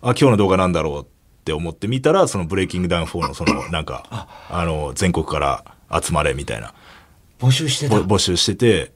[0.00, 1.06] あ、今日の動画なんだろうっ
[1.44, 5.64] て思って見たら、そのブレイキングダウン4のその、なんか、あの、全国から
[6.02, 6.74] 集まれみたいな、
[7.38, 8.00] 募集してた。
[8.00, 8.92] ぼ募集してて、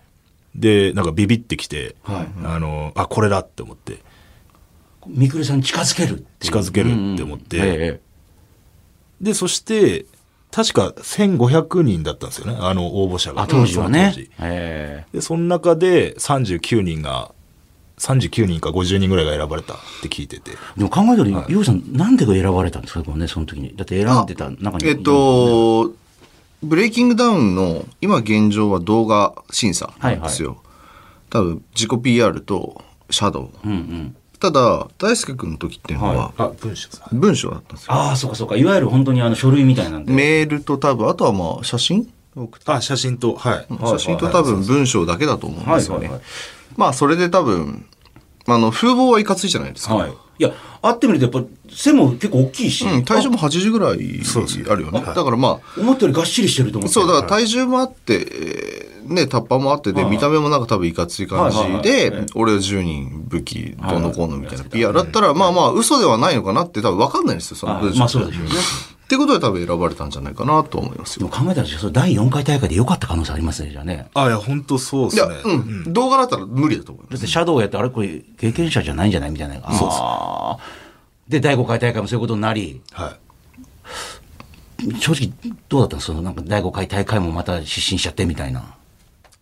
[0.54, 3.98] で、なんかビビってきて、はいあの、あ、これだって思って、
[5.08, 8.00] みくるさん近づける近づけるって思ってうんうんえ
[9.20, 10.06] で、そして、
[10.50, 13.46] 確か1500人だったんですよね、あの、応募者が。
[13.48, 14.30] 当時はねその当時。
[14.40, 17.32] えで、その中で39人が、
[17.98, 20.52] 39人か50人ぐらいが選ばれたって聞いてて。
[20.52, 23.12] えでも考えたら、ゆうさん、なんで選ばれたんですか？
[23.16, 23.74] ね、その時に。
[23.76, 24.86] だって選んでた中に。
[24.86, 25.92] えっ、と、
[26.62, 30.62] ブレイキングダウンの今現状は動画審査なんですよ。
[31.30, 33.50] 多分自己 PR とシャドウ。
[33.64, 34.16] うんうん。
[34.40, 37.08] ただ、大輔君の時っていうのは、あ、文章さ。
[37.12, 37.92] 文章だったんですよ。
[37.92, 38.56] ああ、そうかそうか。
[38.56, 40.12] いわゆる本当にあの書類みたいなんで。
[40.12, 42.08] メールと多分、あとはまあ写真
[42.66, 43.66] あ、写真と、はい。
[43.88, 46.10] 写真と多分文章だけだと思うんですよね。
[46.76, 47.84] まあそれで多分、
[48.46, 49.96] あの、風貌はいかついじゃないですか。
[49.96, 50.10] はい。
[50.10, 55.00] いや、会ってみるとやっぱ背も結構大きいし、うん、体重も80ぐらいそうですねあるよね。
[55.00, 56.94] だからまあ、思ったよりがっしりしてると思って。
[56.94, 67.98] そう、だから体重もあって、えーね、タッパーもあってで、はい見た目もなんか多分いかつい感じで、俺は10人武器、どうのこうのみたいな PR だったら、まあまあ、嘘ではないのかなって多分分かんないんですよ、そのあ文章。
[68.00, 68.50] まあそうですよね。
[68.50, 71.28] ってことで多分選ばれたんじゃないかなと思いますよ。
[71.28, 74.08] でも考えたら、それ第4回大会で良かった可能性ありますね、じゃあね。
[74.12, 75.54] あ、いや、本当そういや、ですね。
[75.54, 75.56] う
[75.88, 77.12] ん、動画だったら無理だと思います。
[77.14, 79.54] だってシャドウやって、あれこれ経験者じゃないんじゃないみたいな。
[79.72, 80.62] そうそう。
[81.28, 83.16] で、第5回大会もそういうことになり、は
[84.82, 84.94] い。
[85.00, 85.32] 正直
[85.68, 88.74] どうだったんですかそのなんか第5回大会もまた失神しちゃってみたいな。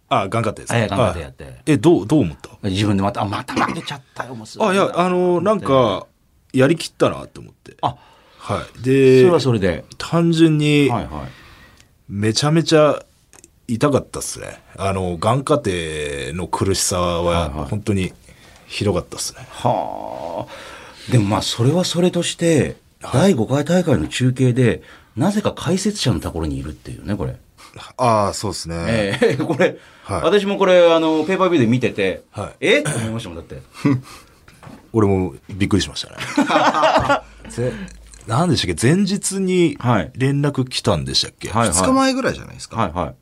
[0.09, 2.68] あ、頑張ってですあいや頑張ってやってあえ、どう、どう思った？
[2.68, 6.07] 自分でまた、あ、また負けちゃったよ、もうすあ、いや、あの、なんか、
[6.53, 7.77] やりきったなって思って。
[7.83, 7.96] あ、
[8.38, 8.79] はい。
[8.79, 9.85] そでれは、それで。
[9.99, 11.31] 単純に、はいはい。
[12.09, 13.03] めちゃめちゃ
[13.66, 14.61] 痛かったっすね。
[14.79, 18.12] あの、眼科庭の苦しさは、本当に
[18.68, 19.44] ひどかったっすね。
[19.51, 20.75] はあ。
[21.10, 22.76] でもまあ、それはそれとして、
[23.12, 24.82] 第5回大会の中継で、
[25.16, 27.36] なぜか解説者のところにいるっていうね、これ。
[27.98, 28.76] ああ、そうですね。
[28.88, 32.78] ええ これ、はい私もこれ、あの、ペーパービューで見てて、はいえ？
[32.80, 33.60] って思いましたもん、だって。
[34.92, 37.20] 俺もびっくりしましたね。
[37.50, 37.72] ぜ
[38.26, 38.86] 何でしたっけ？
[38.88, 42.76] 前日にはい連絡来たんでしたっけ、はい2日前ぐらいじゃないですか。
[42.76, 43.14] はいはい。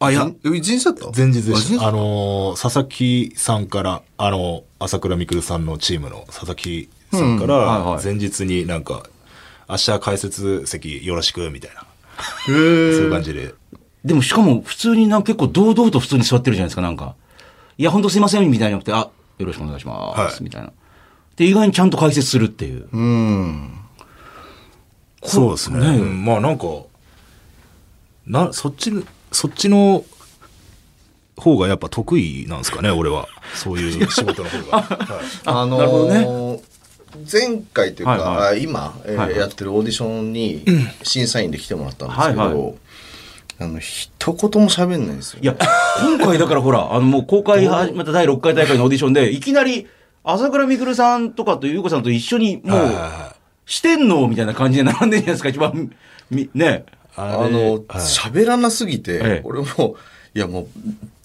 [0.00, 1.10] あ、いや、え一日だった？
[1.16, 1.88] 前日であした。
[1.88, 9.04] あのー佐々木さんから、あの、朝倉未来さんのチームの佐々木さんから、い前日になんか、
[9.68, 11.80] 明日解説席よろしく、みたいな。
[11.80, 11.84] へ
[12.46, 13.54] そういうー感じで。
[14.04, 17.14] でもしかも普通になんか結構堂々と普通に座ってるじゃないですか、なんか。
[17.78, 20.72] いや、ほんとすいません、みたいなくて、あ、よろしくお願いします、はいみたいな。
[21.36, 22.88] で、意外にちゃんと解説するっていう。
[22.92, 23.78] うん。
[25.24, 25.80] そうですね。
[25.80, 26.66] ねうんまあなんか、
[28.26, 30.04] な、そっちの、そっちの
[31.36, 33.26] 方がやっぱ得意なんですかね、俺は。
[33.54, 34.82] そういう仕事の方が。
[34.82, 34.86] はい
[35.46, 36.60] あのなるほどー
[37.30, 38.58] 前回というか、はいはい。
[38.58, 39.38] あ今、えーはいはい。
[39.38, 40.64] やってるオーディションに
[41.02, 42.74] 審査員で来てもらったんですけど、はいはい。
[43.60, 45.40] あの一言も喋んないんですよ。
[45.42, 45.56] いや、
[46.00, 49.86] 今回だからほら、あのもう公開は、また第6回大会のオーディションで、いきなり、
[50.24, 55.92] 朝倉未来さんとかと優子さんと一緒に、もうはいはいは、四天王みたいな感じで並んでるじゃないですか、一番、
[56.30, 56.84] みね。
[57.16, 59.40] あの、喋らなすぎて、ええ。
[59.44, 59.96] 俺も、
[60.34, 60.66] いやもう、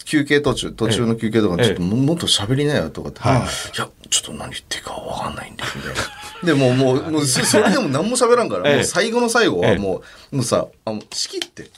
[0.10, 3.46] 休憩途中、途中の休憩とか、ええちょっとももっと喋りなよとかって、はいい、や、
[3.76, 3.90] ちょっ
[4.24, 6.02] と何言ってるかわかんないんだよ、みたいな。
[6.44, 11.72] でも もう、もうそそれでも何も喋らんから、ええもう最後の最後ええはもう、もうさ、あの仕切ってって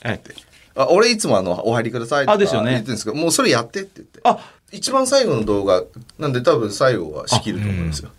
[0.75, 4.21] あ俺いつもあの、お入りくださいとかあですよね言ってるんですけど、もうそれやってって言って。
[4.23, 4.39] あ、
[4.71, 5.83] 一番最後の動画、
[6.17, 8.11] なんで多分最後は仕切ると思うんですよ。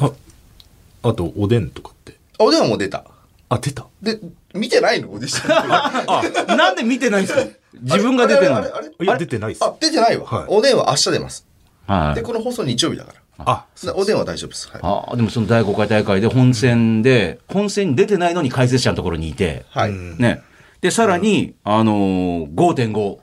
[0.00, 0.12] あ、
[1.02, 2.14] あと、おでんとかって。
[2.38, 3.04] あ、お電話もう出た。
[3.50, 4.18] あ、出たで、
[4.54, 5.08] 見てないの？
[5.10, 5.52] オーディション
[6.52, 7.44] あ、なんで見てないんですか？
[7.80, 8.56] 自分が出てるの？
[8.56, 8.68] あれ？
[8.68, 8.88] あれ？
[8.88, 9.06] あれ？
[9.06, 9.64] いや、出てないっす。
[9.64, 10.26] あ、出てないわ。
[10.26, 11.46] はいお電話明日出ます。
[11.88, 12.22] で、はい。
[12.22, 13.44] この放送日曜日だから。
[13.46, 14.68] あ、なお電話大丈夫です。
[14.68, 14.80] はい。
[14.82, 19.92] あでもその第5回大会で本戦で、本戦に出てないのに解説者のところにいて、はい。
[19.92, 20.42] ね。
[20.80, 23.18] で、さらに、あのー、5.5。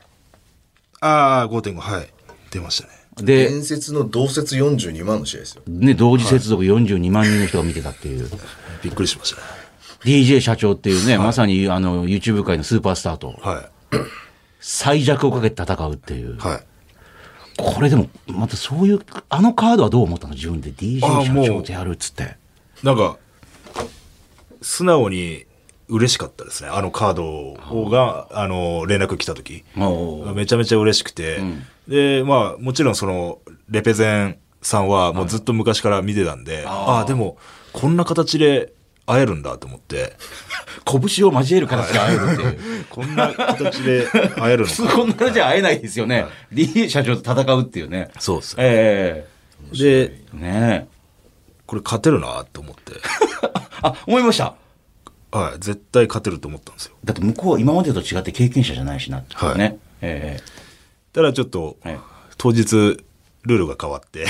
[1.01, 2.07] ああ、5.5、はい。
[2.51, 2.93] 出ましたね。
[3.21, 5.61] で、伝説の同説42万の試合ですよ。
[5.67, 8.29] ね、同時接続42万人の人が見てたっていう。
[8.83, 9.47] びっくりしましたね。
[10.05, 13.69] DJ 社長っていうね、まさにあの、YouTube 界のスーパースターとは
[14.59, 16.37] 最弱をかけて戦うっていうい。。
[16.37, 16.63] はい。
[17.57, 20.33] これでも、またそういう、あのカードはどう思ったの？
[20.33, 22.37] 自分で DJ 社長とやるっつって。
[22.83, 23.17] なんか、
[24.61, 25.45] 素直に
[25.87, 26.69] 嬉しかったですね。
[26.69, 29.63] あのカードが、あの、連絡来た時。
[30.35, 31.39] めちゃめちゃ嬉しくて。
[31.87, 33.39] で、まあ、もちろんその、
[33.69, 37.37] レペゼンさんはもうずっと昔から見てたんで、ああ、でも、
[37.71, 38.73] こんな形で
[39.05, 40.13] 会えるんだと思って、
[40.85, 42.85] 拳を交える形で会えるっていう。
[42.89, 44.93] こんな形で会えるの普通か。
[44.95, 46.25] こんなじゃ会えないですよね。
[46.51, 48.09] DJ 社長と戦うっていうね。
[48.19, 48.63] そうですね。
[48.65, 49.27] え
[49.71, 50.95] で、ねえ。
[51.65, 52.93] これ勝てるなって思って、
[53.81, 54.55] あ、思いました。
[55.31, 56.95] はい、絶対勝てると思ったんですよ。
[57.03, 59.77] だって向こうは今までと違って経験者じゃないしなってはいね。
[60.01, 60.39] え
[61.13, 61.99] ただちょっと、はい
[62.37, 62.75] 当日、
[63.43, 64.25] ルールが変わって。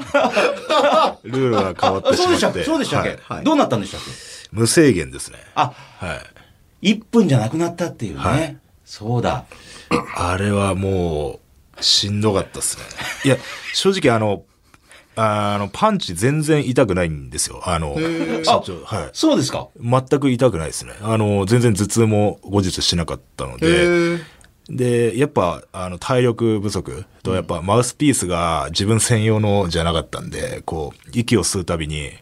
[1.24, 2.58] ルールが変わっえてしそうでしたっけ？
[2.58, 2.64] まって。
[2.64, 4.10] そうでしたっけ、はいはいどうなったんでしたっけ？
[4.52, 5.38] 無制限ですね。
[5.54, 6.20] あ、は
[6.82, 6.92] い。
[6.94, 8.20] 1分じゃなくなったっていうね。
[8.20, 9.44] はいそうだ。
[10.16, 11.38] あれはも
[11.78, 12.82] う、しんどかったっすね。
[13.24, 13.36] いや、
[13.72, 14.42] 正直あの、
[15.14, 17.62] あの、パンチ全然痛くないんですよ。
[17.66, 17.94] あの、
[18.44, 18.84] 社長。
[18.84, 19.10] はい。
[19.12, 19.68] そうですか。
[19.80, 20.94] 全く痛くないですね。
[21.02, 24.18] あの、全然頭痛も後日しなかったので、
[24.70, 32.12] で、やっぱ、あの、体力不足と、やっぱ、マウスピースが自分専用のじゃなかったんで、こう、息を吸うたびに、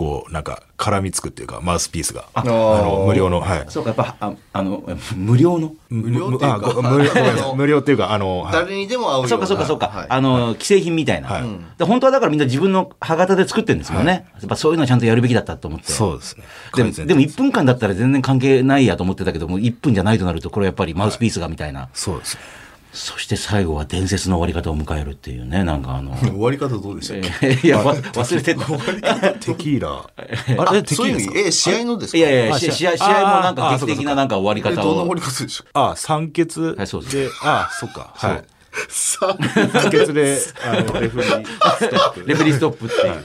[0.00, 2.24] こう、なんか、絡みつくっていうか、マウスピースが。
[2.32, 3.64] あの、無料の、はい。
[3.68, 4.82] そうか、やっぱ、ああの、
[5.14, 5.74] 無料の？
[5.90, 9.88] 無料っていうか無料無料っていうか、あの、はい誰にでも合うようなそうかそうかそうか。
[9.88, 11.42] はいあの、既製品みたいな、はい
[11.76, 14.26] で本当はだからみんな自分の歯型で作ってるんですもんね。
[14.38, 15.92] やっぱそういうのはちゃんとやるべきだったと思って。
[15.92, 16.44] そうですね。
[16.74, 21.90] でも、でも1分間だったら全然関係ないやと思ってたけども、1分じゃないとなると、これやっぱりマウスピースがみたいな。
[21.92, 22.59] そうですね。
[22.92, 26.16] そして最後は伝説の終わり方を迎えるっていうね、なんかあの。
[26.18, 27.46] 終わり方どうでしたっけ？
[27.46, 29.30] えーいや、わ忘れてた。
[29.34, 29.88] テキーラ。
[29.90, 30.04] あ
[30.70, 31.34] あれ、テキそうーラですか？
[31.34, 32.18] いう意味え、試合のですか？
[32.18, 35.14] いやいや試合、試あ合もなんかあ劇的ななんか終わりえ、方をどんな終わ。
[35.14, 38.10] り方でしょあ、酸欠はいそうですで、あ、そっか。
[38.16, 38.44] はい。
[38.88, 41.44] 酸欠で、あの、レフリー、
[41.78, 43.24] ストップレフェリーストップっていう。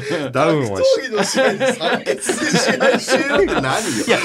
[0.32, 3.70] ダウンはし競技の試合で三欠で試合終了って何よ
[4.06, 4.18] いや、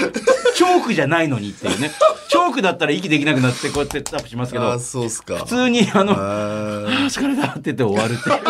[0.55, 1.91] チョークじゃないのにっていうね。
[2.27, 5.37] チョークだったら息できなくなってこうやってタップしますけどあ、、そうっすか。
[5.37, 8.39] 普通にあの、ああー疲れたって言って終わるっていう。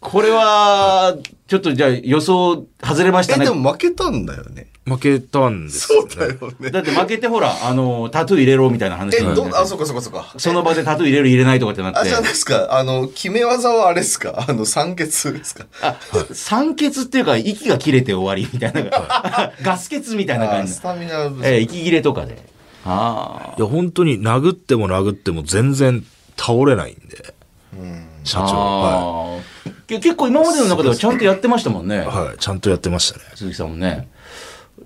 [0.00, 1.14] これは、
[1.50, 3.50] ちょっとじゃあ予想外れましたえ、ねで。
[3.50, 4.68] も負けたんだよね。
[4.86, 6.38] 負けたんですよ、ね。
[6.40, 6.70] よね。
[6.70, 10.32] だって負けてほら、あの、タトゥー入れろみたいな話え、ど、あ、そうかそうかそうか。
[10.36, 12.68] その場でタトゥー入れる入れないとかってなってあ、じゃないですか？
[12.70, 14.46] あの、決め技はあれですか？
[14.48, 15.66] あの、酸欠ですか？
[15.82, 15.96] あ、
[16.32, 19.52] 酸欠っていうか、息が切れて終わりみたいな。
[19.62, 20.80] ガス欠みたいなあ感じス。
[20.80, 22.38] タミナ不足えー息切れとかで。
[22.84, 27.34] あいや、本当に殴っても殴っても全然倒れないんで。
[28.22, 28.48] 社あ。
[28.48, 28.54] 長。
[28.56, 29.49] はあーけ
[29.86, 31.96] 結構今までの中ではちゃんとやってましたもんね。
[31.96, 31.98] い。
[31.98, 32.38] はい。
[32.38, 33.24] ちゃんとやってましたね。
[33.34, 34.08] 鈴木さんもね。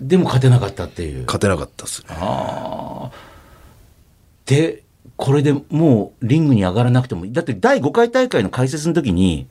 [0.00, 1.24] でも勝てなかったっていう。
[1.26, 2.08] 勝てなかったっすね。
[2.10, 3.34] ああ。
[4.46, 4.82] で、
[5.16, 9.46] これでもうリングに上がらなくても、だって第5回大会の解説の時に、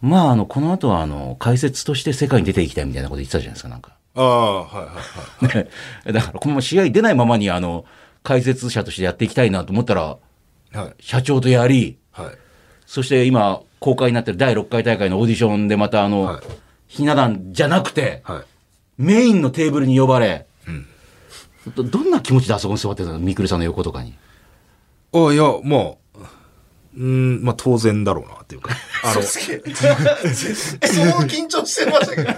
[0.00, 3.96] まあ、あの、この後は、あの、解説として世界に出ていきたいみたいなこと言ってたじゃないですか、なんか。
[4.14, 5.64] ああ、はいはいはい。
[6.06, 7.86] ねだから、このまま試合出ないままに、あの、
[8.22, 10.18] 解説者としてやっていきたいなと思ったら、
[10.72, 10.94] はい。
[11.00, 12.26] 社長とやり、はい。
[12.86, 16.42] そして今、公開になってる第6回大会のオーディションでまた、あの、はい
[16.86, 18.42] ひな壇じゃなくて、はい。
[18.96, 20.86] メインのテーブルに呼ばれ、ん
[21.74, 23.18] どどんな気持ちであそこに座ってたの？
[23.18, 24.14] みくるさんの横とかに。
[25.12, 25.94] あいや、まあ、
[26.96, 28.70] うん、まあ当然だろうなっていうか。
[29.02, 29.74] あの、すげえ。
[29.74, 32.30] その緊張してましたけど。
[32.30, 32.34] あ、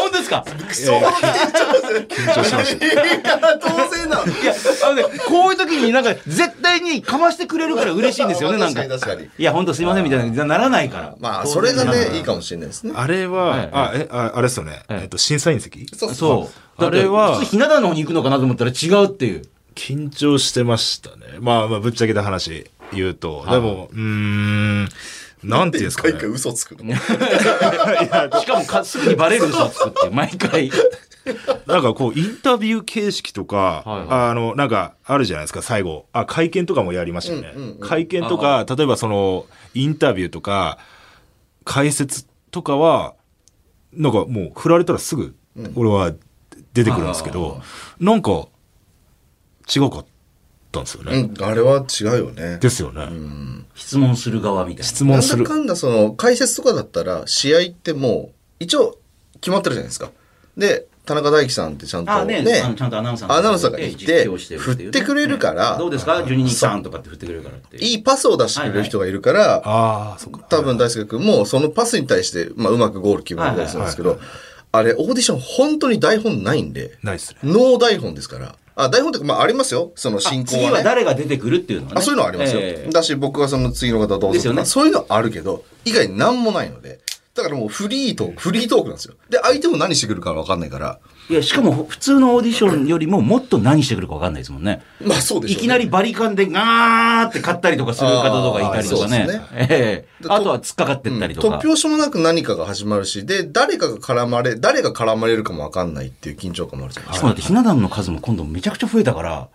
[0.00, 0.44] 本当ですか？
[0.72, 2.86] そう緊張してました。
[2.86, 4.26] いや、当然なの。
[4.26, 4.54] いや、
[4.84, 8.82] あのね、こういう時になんか絶対にかましてくれるから嬉しいんですよね、なんか。
[8.82, 11.14] 確かに確かにいや、本当すいませんみたいな、ならないから。
[11.18, 12.92] まあ、それがね、いいかもしれないですね。
[12.94, 14.82] あれは、はいあ、え、ああれですよね。
[14.88, 15.86] はいえっと、審査員席？
[15.96, 16.84] そうそう。
[16.84, 19.42] あれは普通ひな壇の方に行くのかなと思ったら違うっていう。
[19.74, 21.38] 緊張してましたね。
[21.40, 23.44] まあまあ、ぶっちゃけた話言うと。
[23.50, 24.88] でも、うーん、
[25.42, 26.28] なんていうんですかね一回。
[26.28, 26.94] 嘘つくの？
[28.40, 30.70] しかもかすぐにバレる嘘をつくっていう、 毎回。
[31.66, 36.06] なんかこう、インタビュー形式とか、はいはあの、なんか、あるじゃないですか、最後。
[36.12, 37.74] あ、会見とかもやりましたよね。
[37.80, 40.78] 会見とか、例えばその、インタビューとか、
[41.64, 43.14] 解説とかは、
[43.92, 45.34] なんかもう、振られたらすぐ、
[45.76, 46.12] 俺は
[46.74, 47.62] 出てくるんですけど、
[48.00, 48.48] なんか、
[49.74, 50.06] 違かっ
[50.72, 51.30] たんですよね。
[51.36, 52.58] うん、あれは違うよね。
[52.58, 53.08] ですよね。
[53.74, 54.84] 質問する側みたいな。
[54.84, 55.50] 質問するなんだ。
[55.50, 58.98] かんだその解説とかだったら試合ってもう一応
[59.34, 60.10] 決まってるじゃないですか。
[60.56, 67.82] で、田中大樹さんってちゃんとあねね、あのちゃんとアナウンサーアナウンサーがいて振ってくれるから、どうですか ?12 人さんとかって振ってくれるからっていう。
[67.82, 70.40] いいパスを出してくれる人がいるから、ああ、そっか。
[70.48, 74.20] 多分大輔君もそのパスに対して、まあ、うまくゴール決めたりするんですけど、
[74.70, 77.38] あれ、オーディション本当に台本ないんで、ないですね。
[77.42, 78.54] ノー台本ですから。
[78.74, 79.92] あ、台本って、まあありますよ。
[79.94, 80.84] その進行次ははね。
[80.84, 81.98] 誰が出てくるっていうのはね。
[82.00, 82.60] あそういうのはありますよ。
[82.62, 87.00] ええだし、僕はその次の方どうぞとか、ですよねそういうのはあるけど、以外何もないので。
[87.34, 89.14] だからもうフリートーク、フリートークなんですよ。
[89.30, 90.98] で、相手も何してくるか分かんないから。
[91.30, 94.82] いや、しかも普通のオーディションよりももっと何してくるか分かんないですもんね。
[95.00, 95.60] まあそうでしょう、ね。
[95.60, 99.46] いきなりバリカンでガーって買ったりとかする方とかいたりとかねあね。
[99.52, 101.56] ええであとは突っかかってったりとか。
[101.58, 107.16] 突拍子もなく何かが始まるし、で、誰かが絡まれ、誰が絡まれるかも分かんないっていう緊張感もあるじゃないですか。
[107.18, 109.48] しかもだってひな壇の数も今度めちゃくちゃ増えたから、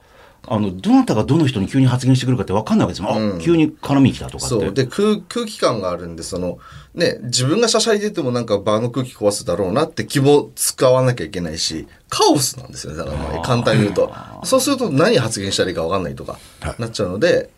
[0.50, 3.14] あの、どなたがどの人に急に発言してくるかって分かんないわけですよ。
[3.14, 4.56] あ、急に絡みに来たとかって。
[4.56, 4.74] そう。
[4.74, 6.60] で、空、空気感があるんで、その、
[6.95, 14.12] ね、自分がしゃしゃり出てもなんか場の空気壊すだろうなって気も使わなきゃいけないし、カオスなんですよね、だからまあ簡単に言うと。
[14.43, 16.39] そうすると何発言したらいいか分かんないとか、
[16.80, 17.52] なっちゃうので、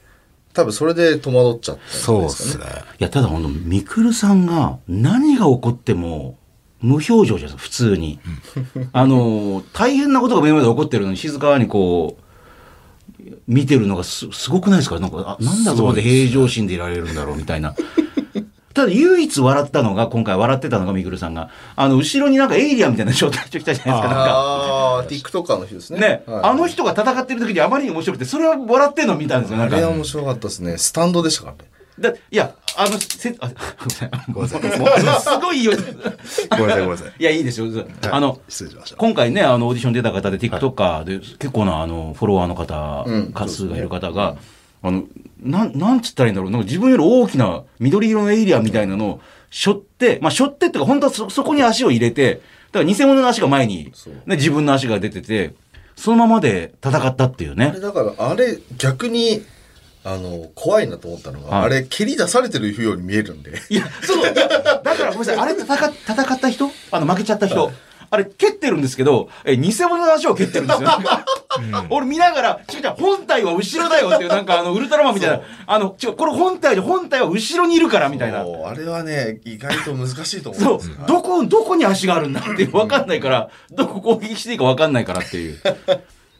[0.54, 2.18] 多分それで戸惑っちゃったんですかね。
[2.18, 2.66] そうですね。
[3.00, 6.38] いや、ただ本当みくるさんが何が起こっても、
[6.82, 8.20] 無表情じゃないですか、普通に。
[8.92, 12.24] あの、大変なことが目の前で起こってるのに静かにこう、
[13.48, 15.00] 見てるのがすすごくないですか？
[15.00, 17.76] なんか、あなんだそこで平常心でいられるんだろうみたいな。
[18.74, 24.16] ただ唯一笑ったのが、今回笑ってたのがみくるさんが、あの、後ろになんかエイリアンみたいな状態の人来たじゃないですか。
[24.16, 26.00] なんかああ、TikToker の人ですね。
[26.00, 29.86] ね、はいあの人が戦ってる時にあまりに面白くて、それは笑ってんの見たんですよ、なんかあれ。
[29.86, 30.78] は面白かったですね。
[30.78, 31.70] スタンドでしたからね。
[32.00, 33.52] だいや、あの、せ、あ、
[34.32, 34.62] ごめんなさい。
[34.62, 35.34] ごめんなさい。
[35.34, 35.74] すごいよ。
[36.50, 37.14] ごめんなさい、ごめんなさい。
[37.20, 37.68] いや、いいですよ。
[38.12, 38.95] あの、失礼しました。
[38.97, 44.38] 今回ね、あの、オーディション出た方で、TikToker で、結構な、あの、フォロワーの方、うん数数がいる方が、
[44.82, 45.04] あの、
[45.41, 46.52] なん、なんつったらいいんだろう。
[46.52, 49.22] なんか自分より大きな緑色のエイリアンみたいなのを、
[49.52, 52.41] 背負って、まあ、背負ってっていうか、本当はそ、そこに足を入れて、
[52.72, 53.91] だから偽物の足が前に
[54.26, 55.54] ね、自分の足が出てて、
[55.95, 57.80] そのままで戦ったっていうねあれ。
[57.80, 59.43] だから、あれ逆に、
[60.04, 63.62] あの、怖いなと思ったのが、はいあれ蹴り出されてるように見えるんで。
[63.70, 64.47] いや、そう、いやだ
[64.95, 66.72] からごめんなさい、あれ戦っ戦った人？
[66.91, 67.72] あの、負けちゃった人？
[68.12, 70.89] あれ、蹴ってるんですけど、え、偽物の足を蹴ってるんですよ。
[71.91, 78.43] 俺見ながら、違う違う、本体は後ろだよっていう、なんかあの、ウルトラマンみたいな、あの、違う、これ本体で、本体は後ろにいるから、みたいな。
[78.43, 85.60] そうあれはね、意外と難しいと思うんそうですよ。、どこ、どこに足があるんだっていう、わかんないから、どこ攻撃していいかわかんないからっていう。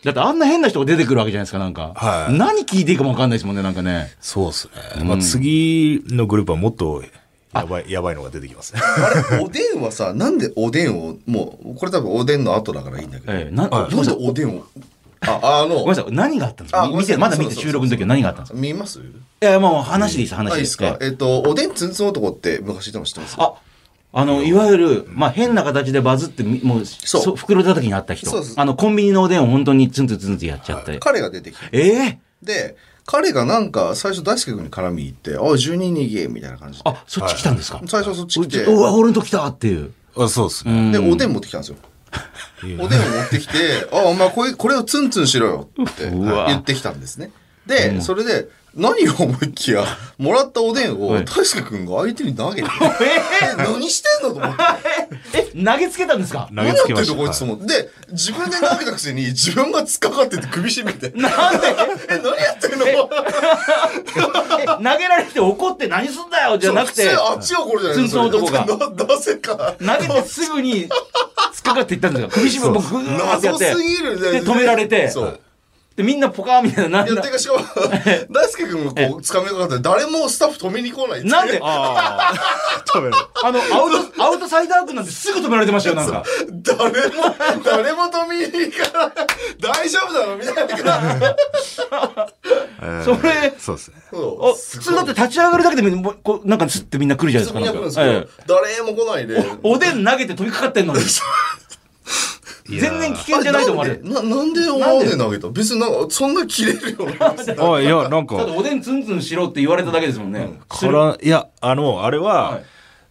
[0.04, 1.94] だってあんな変な人が出てくるわけじゃないですか、なんか。
[1.96, 2.34] はい。
[2.38, 4.12] 何聞いていいかもわかんないですもんね、なんかね。
[4.22, 5.04] そうですね。
[5.04, 7.04] まあ次のグループはもっと
[7.54, 8.76] やばい、やばいのが出てきます。
[8.76, 8.82] ね。
[8.82, 13.34] あれ、おでんはさ、なんでおでんを、もう、これ多分おでんの後だからいいんだけど。
[13.34, 13.96] ええな、はい。
[13.96, 14.66] なんでおでんを、
[15.22, 16.88] あ、あの、ごめんなさい、何があったんですか？
[16.88, 18.60] 見て、まだ見て収録の時は何があったんですか？
[18.60, 19.00] 見ます？
[19.00, 19.04] い
[19.42, 20.86] や、もう話でいいです、話あ、でいいですか？
[20.86, 21.06] ええ。
[21.08, 23.36] えっと、おでんつんつん男って昔でも知ってます？
[23.40, 23.54] あ、
[24.12, 28.32] あの、いわゆる、まあ、変な形でバズってみ、もう、そうそ袋叩きにあった人。
[28.56, 30.98] あの、コンビニのおでんを本当にツンツンツンツンやっちゃって。
[31.00, 31.66] 彼が出てきて。
[31.72, 36.84] ええで、彼がなんか最初大輔君に絡みに行って、あ、12人逃げみたいな感じで。
[36.90, 37.82] あ、そっち来たんですか？
[37.86, 39.92] 最初そっち来て、うわ、俺のと来たっていう。
[40.18, 40.92] あそうですね。
[40.92, 41.78] で、おでん持ってきたんですよ。
[42.64, 43.54] おでんを持ってきて、
[43.92, 47.32] あ、お前これ、これをツンツンしろよって言ってきたんですね。
[47.68, 49.84] で、それで、何を思いきや、
[50.18, 52.68] もらったおでんをはい大輔君が相手に投げて、
[53.02, 54.64] ええ何してんのと思って。
[55.34, 56.48] ええ、投げつけたんですか？
[56.50, 57.16] 投何やってんのげつけました。
[57.16, 57.66] こいつと思って。
[57.68, 61.10] で、自分で投げたくせに自分が突っかかってて首絞めて。
[61.16, 61.68] なんで？
[62.10, 62.86] え、何やってんの？
[62.88, 66.58] え投げられて怒って何すんだよ？
[66.58, 69.76] じゃなくて、あっちがこれじゃないツンツン男がななぜか。
[69.80, 73.66] 投げてすぐに突っかかっていったんですか首絞め僕グーってやって。
[73.70, 75.10] 謎すぎるねで、止められて。
[75.10, 75.40] そう。
[76.00, 77.60] で、みんなポカーみたいな、なんいや、だてかしかも、
[78.32, 81.60] 大輔君がこう、掴みかかって、誰もスタッフ止めに来ないってなんで？
[81.62, 82.34] ああ、
[82.88, 83.14] 食べる。
[83.44, 86.24] あの、アウト、アウトサイダー君なんてすぐ止められてましたよ、なんか。
[86.64, 87.36] 誰も、
[87.66, 89.12] 誰も止めに行かない。
[89.60, 90.38] 大丈夫なの？
[90.38, 91.36] みたいな。
[93.04, 93.96] それ、そうですね。
[94.10, 97.60] そうあ普通だって立ち上がるだけでみんな、こうなんかスッてみんな来るじゃないですか。
[97.60, 99.38] すぐになんかやるんですけど、え誰も来ないで。
[99.38, 101.02] えおでん投げて飛びかかってんのに。
[102.78, 104.04] 全然危険じゃないと思われる。
[104.04, 105.18] ななんでお前で？
[105.18, 105.50] 投げた？
[105.50, 107.34] 別になんか、そんな切れるような。
[107.76, 110.60] あいや、なんかただ、おでんツンツンしろって言われただけですもんね。
[110.74, 112.64] するから、いや、あの、あれは、はい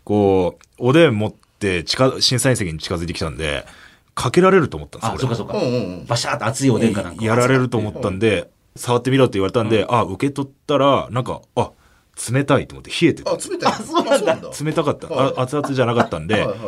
[0.04, 3.66] こう、おでん持って近、審査員席に近づいてきたんで、
[4.14, 6.06] かけられると思ったんですあ、そうかそうかうんうんうん。
[6.06, 7.22] バシャーって熱いおでんかなんか。
[7.22, 11.72] やられると思ったんで、触ってみろって言われたんで、あ、受け取ったら、なんか、あ、
[12.32, 13.36] 冷たいと思って冷えてたあ、。
[13.36, 13.72] 冷たい。
[13.72, 14.50] あ、そうなんだ。
[14.64, 15.08] 冷たかった。
[15.08, 16.58] はいあ熱々じゃなかったんではいはい、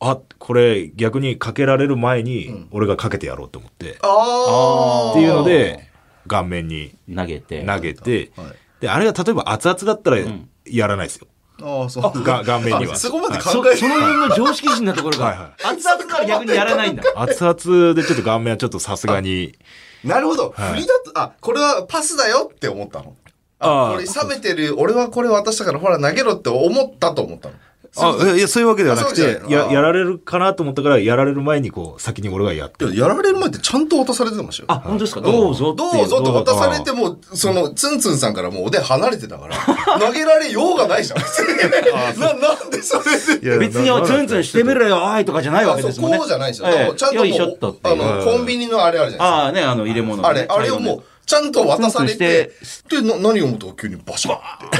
[0.00, 5.88] あ、これ逆にかけられる前に、俺がかけてやろうと思って、あーっていうので、
[6.26, 7.64] 顔面に投げて。
[7.64, 8.46] 投げてはい、
[8.80, 10.18] で、あれが例えば熱々だったら
[10.66, 11.26] やらないですよ。
[11.60, 12.22] ああ、そう。
[12.22, 17.02] が顔面にはあそこまでそ考えその辺の常識人なところはいがは、熱々なら逆にやらないんだ。
[17.16, 19.58] 熱々でちょっと顔面はちょっとさすがに、
[20.04, 20.54] なるほど。
[20.56, 23.16] はい振りだと、あ、これはパスだよって思ったの。
[23.58, 27.54] あ、あーこれ冷めてる、俺はこれ渡したからほら投げろって思ったと思ったの。
[28.00, 32.84] あ、いや、そういうわけではなくてや、やられるかなと思ったから、やられる前にこう、先に俺がやって。
[32.86, 34.66] いや、やられる前ってちゃんと渡されてましたよ。
[34.68, 35.20] あ、本当ですか？
[35.20, 35.74] どうぞ。
[35.74, 39.56] どうぞって渡されても、その、ツンツンさんからもうおでん離れてたから、
[39.98, 41.18] 投げられようがないじゃん。
[42.20, 43.46] な、なんでそれで？
[43.46, 46.16] いや別にツンツンしてみろよ、あいとかじゃないわけですもんね。
[46.16, 46.68] あそこじゃないですよ。
[46.96, 48.02] ちゃんとよいしょっもう、とっていう。
[48.02, 50.26] あの、コンビニのあれあるじゃないああね、あの入れ物。
[50.26, 52.52] あれ、あれをもう、ちゃんと渡されて、
[52.88, 54.70] で、な何を思ったか急にバシャーっ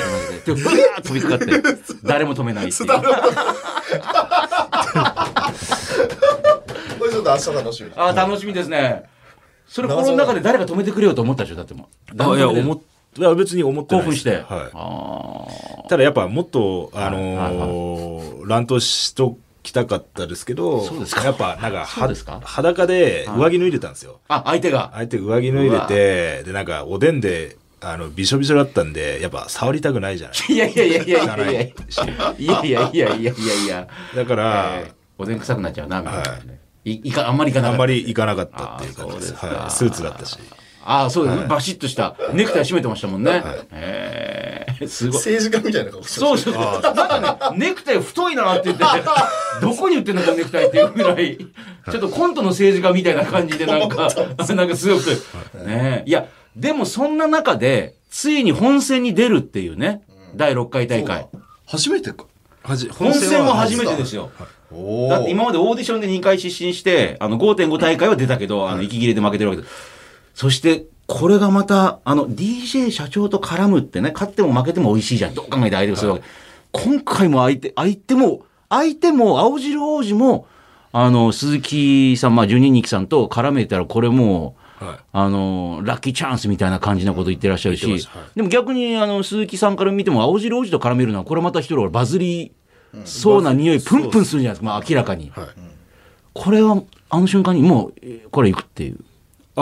[0.45, 0.55] て。
[0.55, 1.45] で、ブワーッ飛びかかって、
[2.03, 2.89] 誰も止めないっていう。
[6.99, 7.91] これちょっと明日楽しみ。
[7.97, 9.05] ああ、楽しみですね。
[9.67, 12.23] それ心の中で誰か止めてくれようと思ったでしょだってもう。
[12.23, 12.79] あいや、思っ
[13.19, 14.55] いや別に思ってないです興奮して。
[14.55, 14.71] はい。
[14.73, 20.85] あただやっぱもっと、あのー乱闘しときたかったですけど、
[21.25, 22.33] やっぱなんかそうですか？
[22.35, 24.21] は裸で上着脱いでたんですよ。
[24.29, 24.37] あ。
[24.37, 24.91] あ、相手が？
[24.95, 31.75] 相手上着脱いでて、でなんかおでんで、あの、びしょびしょだったんで、やっぱ触りたくないじゃないいやいやいやいやいやいやい
[32.41, 32.63] や。
[32.63, 33.89] 汚いやいやいやいや。
[34.17, 36.61] だから、えーおでん臭くなっちゃうな、みたいなね。
[36.85, 37.75] いいか、あんまりいかなかった。
[37.75, 39.35] あんまり行かなかったっていう感じです。
[39.35, 39.71] はい。
[39.71, 40.39] スーツだったし。
[40.85, 41.49] ああ、そうです。
[41.49, 42.17] バシッとした。
[42.33, 43.43] ネクタイ締めてましたもんね。
[43.73, 44.28] ええ
[44.87, 45.17] すごい。
[45.17, 46.55] 政治家みたいな顔してそうそう。
[46.55, 46.83] なん
[47.39, 48.85] かね、ネクタイ太いなって言って、
[49.61, 54.09] どこに売ってんのかネクタイっていうぐらい、ちょっとコントの政治家みたいな感じでなんか、
[54.55, 55.11] なんかすごく。
[55.67, 56.27] ねえいや、
[56.57, 60.03] でもそんな中で、ついに本戦に出るっていうね、
[60.35, 61.27] 第6回大会。
[61.67, 62.25] 初めてか。
[62.63, 64.31] はじ本戦は初めてですよ。
[64.71, 69.75] おだって今までオーディションで2回失神して、あの5.5大会は出たけど、あの息切れで負けてるわけです。
[70.35, 75.35] そして、これがまた、あの、DJ 社長と絡むってね、勝っても負けても美味しいじゃん。
[75.35, 76.25] どう考えて相手をするわけ。
[76.71, 80.47] 今回も相手、相手も、相手も、青汁王子も、
[80.93, 88.01] あの、鈴木さん、まあ、十二日さんと絡めたら、これもう、はいあの、ラッキーチャンスみたいな感じなこと言ってらっしゃるし、はい
[88.37, 92.53] でも逆に、あの、鈴木さんから見ても、青汁王子と絡めるのは、これまた一人バズり
[93.07, 95.31] そうな匂い、プンプンするじゃないですか、まあ、明らかに。
[95.35, 95.47] はい。
[96.35, 98.99] これは、あの瞬間にもう、えーこれ行くっていう。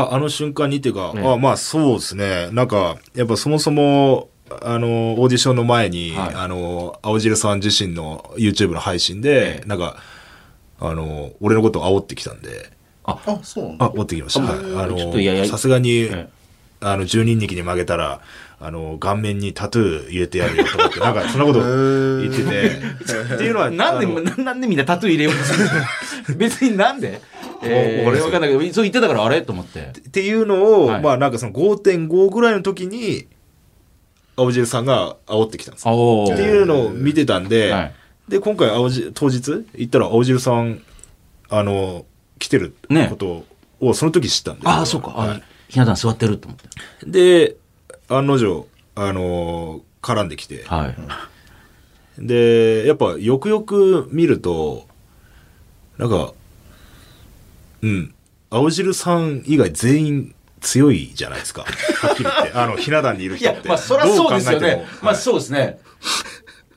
[0.00, 1.26] あ、あの瞬間にっていうか、ええ。
[1.32, 2.48] あまあそうですね。
[2.52, 4.28] なんか、やっぱそもそも、
[4.62, 6.34] あの、オーディションの前に、はい。
[6.34, 9.66] あの、青汁さん自身の YouTube の配信で、ええ。
[9.68, 9.96] なんか、
[10.78, 12.70] あの、俺のことを煽ってきたんで、
[13.04, 13.86] あ、そうなんだ。
[13.86, 14.40] あ、煽ってきました。
[14.42, 14.58] はい。
[14.58, 16.28] あの、さすがに、え
[16.80, 18.20] あの、十人力に負けたら、
[18.58, 22.68] あの、顔面にタトゥー入れてやるよと思って、なんか そんなこと言ってて、
[23.34, 25.70] っていうのは、なんで、ななんでみんなタトゥー入れようとするの？
[26.36, 27.20] 別になんで？
[27.62, 29.80] えー、俺わかんないけど、そう言ってたからあれと思って。
[29.80, 33.26] っていうのを、はいまあなんかその5.5ぐらいの時に、
[34.36, 37.94] 青汁さんが煽ってきたんですっていうのを見てたんで、はい
[38.28, 40.82] で、今回青汁、当日行ったら青汁さん、
[41.48, 42.04] あの、
[42.38, 43.44] 来てるねこと
[43.80, 44.66] をその時知ったんで。
[44.66, 45.40] ああ、そうか。
[45.68, 46.66] ひな壇座ってると思って。
[47.06, 47.56] いで、
[48.08, 50.88] 案の定、あの、絡んできて、は
[52.18, 52.26] い。
[52.26, 54.88] で、やっぱよくよく見ると、
[55.98, 56.32] なんか、
[57.82, 58.14] うん、
[58.50, 61.62] 青汁さん以外全員強いじゃないですか。
[61.62, 62.52] はっきり言って。
[62.52, 64.84] あの、ひな壇にいるい人って。、やまあ、そりゃそうですよね。
[65.02, 65.78] まあ、そうですね。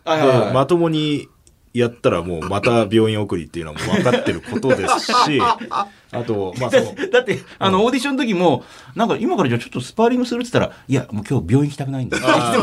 [0.05, 1.29] はいはいはいでまともに
[1.73, 5.39] やったらもうまた病院送りっていうのはもう分かってることですし、
[6.11, 8.63] あと、まあその、だって、あの、オーディションの時も、
[8.95, 12.23] なんか、今からじゃあちょっとスパーリングするって言ったら、いや、もう今日病院行きたくないんだよ。
[12.25, 12.55] あ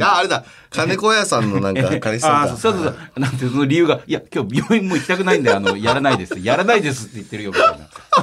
[0.00, 0.44] あ、あれだ。
[0.70, 2.52] 金子屋さんのなんか彼氏さんだ。
[2.54, 3.20] あそうそうそう。
[3.20, 6.38] なんて、その理由が、いや、今日病院も行きたくないんで、あの、やらないです。
[6.38, 7.78] やらないですって言ってるよ、みたい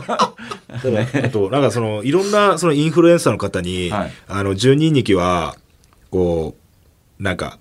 [0.08, 0.34] な。
[1.28, 5.56] あと、なんかその、いろんなそのインフルエンサーの方に、はいあの、十人力は、
[6.10, 6.56] こ
[7.20, 7.60] う、なんか、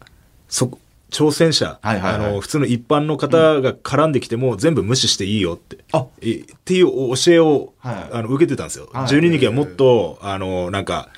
[0.48, 0.78] そ、
[1.10, 2.30] 挑戦者、はいはいはい。
[2.30, 5.78] あの、普通の一般の方が絡んできても全部無視していいよって。
[5.92, 6.06] あ。
[6.22, 6.86] いっていう
[7.16, 8.08] 教えを、はい。
[8.12, 8.88] あの受けてたんですよ。
[8.92, 9.08] はい。
[9.08, 11.08] 十人力はもっと、あの、なんか、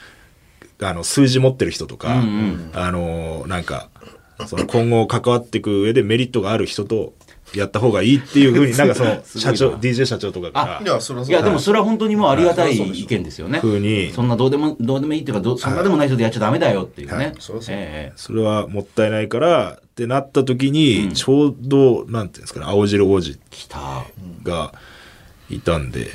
[0.81, 2.71] あの、数字持ってる人とか、うんうん。
[2.73, 3.89] あの、なんか、
[4.47, 7.13] その今後関わっていく上でメリットがある人と
[7.55, 13.55] やった方がいいっていうふうに、なんかその、 社長、DJ 社長とかかいや、それはいや、でもそれは本当にもうありがたいはい意見ですよね。
[13.55, 17.15] ら、ふうに、そんなどうでも、どうでもいいっていうか、そんなでもない人でやっちゃダメだよっていうね。
[17.17, 17.35] はい。
[17.39, 23.39] そええそれはもったいないからってなった時に、ちょうど、なんていうんですかね、青汁王子。
[24.43, 24.73] が
[25.49, 26.11] いたんで、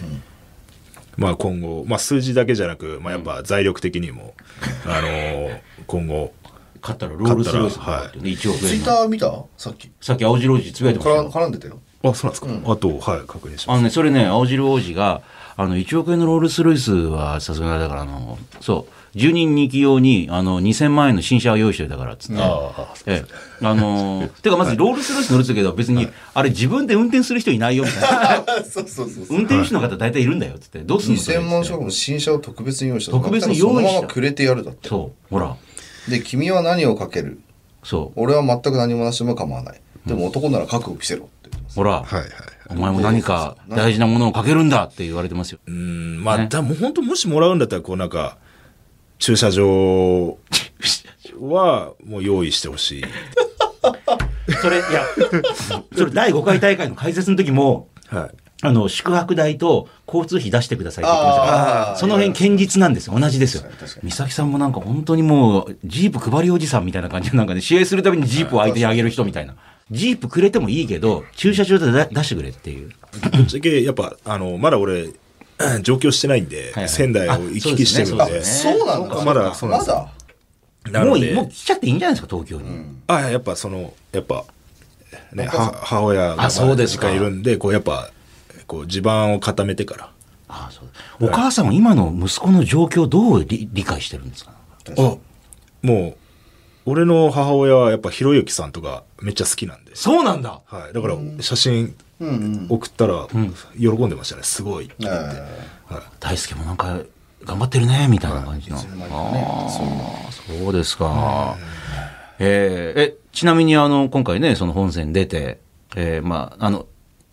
[1.17, 4.33] まあ今後、まあ数字だけじゃなく、まあやっぱ財力的にも、
[4.85, 6.33] あのー今後、
[6.85, 8.83] 勝ったらロールスロイス勝ったらだってね、1億ツイ円の。
[8.83, 9.43] ッター見た？
[9.57, 9.89] さっき。
[10.01, 11.31] さっき青白王子つぶやいてました絡よ。
[11.31, 11.79] 絡んでたよ。
[12.03, 13.75] あ、そうなんですか、あと、はい、確認します。
[13.75, 15.21] あのね、それね、青汁王子が、
[15.57, 22.41] あの、1億円のロールスロイスはさすがだから、あの、そう、10人2機用に、あの、2000万円の新車を用意してたから、つって。
[22.41, 23.65] あええ。
[23.65, 28.31] あのーてかまずロールスロイス乗るってけど、別に、あれ自分で運転する人いないよ、みたいな。
[28.33, 28.45] あ。
[28.69, 29.37] そうそうそうそう。
[29.37, 30.79] 運転手の方大体いるんだよ、つって。
[30.79, 33.13] どうすんのそれ2000万食の新車を特別に用意した。
[33.13, 34.89] 特別に用意したそのままくれてやるだって。
[34.89, 35.55] そう、ほら。
[36.09, 37.39] で、君は何をかける？
[37.83, 38.19] そう。
[38.21, 39.81] 俺は全く何もなしでも構わない。
[40.05, 41.75] でも男なら覚悟着せろって言ってます。
[41.75, 42.29] ほら、はいはい。
[42.69, 45.59] お前も何か大事なものをかけるんだって言われてますよ。
[45.67, 48.37] うん、まあ、ねだもう本当もしもらうんだったら、こうなんか、
[49.19, 50.37] 駐車場
[51.39, 53.03] はもう用意してほしい。
[54.61, 55.03] それ、いや、
[55.95, 58.44] それ第5回大会の解説の時も、はい。
[58.65, 63.19] あの、宿泊代と交通費出してくださいって言ってましたから、その辺堅実なんですよ。
[63.19, 63.63] 同じですよ。
[64.03, 69.55] 美咲さんもなんか本当にもう、ジープ配りおじさんみたいな感じで、 なんかね、試合するたびにジープを相手にあげる人みたいな。
[69.91, 72.89] ジープくれてもいいけど、駐車場で出出してくれっていう。
[73.31, 75.09] ぶっちゃけ、やっぱ、あの、まだ俺、
[75.83, 79.23] 上京してないんで、はいはい仙台を行き来してるんで、あそうなんだ。
[79.23, 81.05] まだそうなんですだ。
[81.05, 82.85] もういもう来ちゃっていいんじゃないですか、東京に。
[83.07, 84.45] あやっぱそのやっぱ
[85.33, 88.09] ねは母親があそうですか実家にいるんでこうやっぱ
[88.67, 90.11] こう地盤を固めてから。
[90.47, 91.27] ああそう。
[91.27, 94.51] お母さんは今の息子の状況をどう理理解してるんですか？
[94.97, 95.17] あ
[95.81, 96.15] もう
[96.85, 100.61] 俺の母親はやっぱひろゆきさんとかめっちゃ好きなんで、そうなんだ。
[100.65, 101.95] はい、だから写真
[102.69, 103.27] 送ったら
[103.79, 104.43] 喜んでましたね。
[104.43, 105.39] すごいって言って、
[105.91, 106.01] はい。
[106.19, 106.99] 大輔もなんか
[107.43, 108.81] 頑張ってるねみたいな感じの、あ
[109.67, 111.57] あそうですか、
[112.39, 115.59] えーえちなみにあの今回ねその本戦出て、
[115.95, 116.85] えーまああの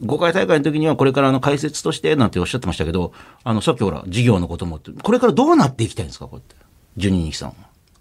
[0.03, 3.12] 5回大会の時にはこれからあの解説としてなんておっしゃってましたけど
[3.44, 6.57] あのさっきほら事業のこともってこれからどうなっていきたいんですかこうやって？
[6.96, 7.48] ジュニーさん。
[7.50, 7.55] は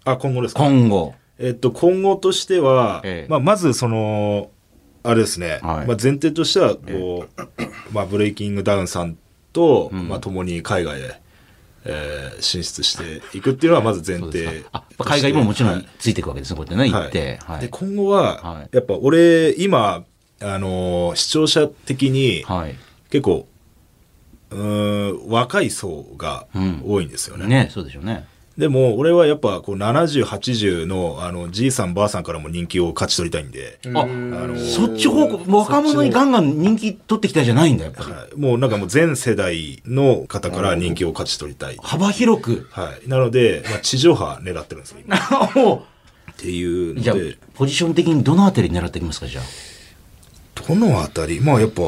[0.04, 0.64] あ今後ですか？
[0.64, 1.14] 今後。
[1.38, 3.30] えっと、今後としては、ええ。
[3.30, 4.50] まあ、まずその、
[5.02, 5.86] あれですね、はい。
[5.86, 9.16] まあ、前提としては、こう、まあ、ブレイキングダウンさん
[9.52, 11.20] と、まあ、共に海外へ、
[11.84, 14.64] えー進出していくっていうのはまず前提
[14.98, 15.78] 海外ももちろはい。
[15.78, 17.08] んついていくわけですねこうやってね行はい。
[17.08, 17.60] って、はい。
[17.62, 18.68] で今後は、はい。
[18.70, 20.04] やっぱ俺今
[20.44, 22.76] あのー視聴者的にはい。
[23.10, 23.46] 結構
[24.50, 26.46] うーん若い層が
[26.86, 28.26] 多いんですよね、ねそうでしょうね。
[28.58, 38.10] でも俺はやっぱこう7080のあのじいさんばあさんからも人気を勝ち取りたいんで、ああのーそっち方向若者にガンガン人気取ってきたじゃないんだやっぱり。
[38.12, 38.38] はい。
[38.38, 41.78] もうなんかもう全世代の方から人気を勝ち取りたい。
[41.82, 42.68] 幅広く。
[42.70, 43.08] はい。
[43.08, 45.16] なので、まあ、地上波狙ってるんですよ、今。
[45.16, 45.86] っも
[46.36, 49.44] ていううじゃあので、ポジション的にどのあたり狙っていきますかじゃあ？
[50.54, 51.40] どのあたり？
[51.40, 51.82] まあやっぱ、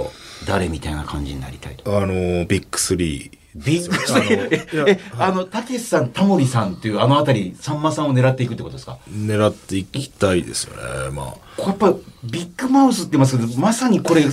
[0.47, 1.97] 誰みたいな感じになりたいと？
[1.97, 3.39] あのー、ビッグスリー。
[3.55, 4.89] ビッグスリー？
[4.89, 8.99] ええあのたけしさんタモリさんっていうあのあたりさんまさんを狙っていくってことですか？
[9.09, 10.83] 狙っていきたいですよね。
[11.13, 11.35] まあ。
[11.57, 11.93] これやっぱ
[12.25, 14.25] ビッグマウスって言いますけどまさにこれ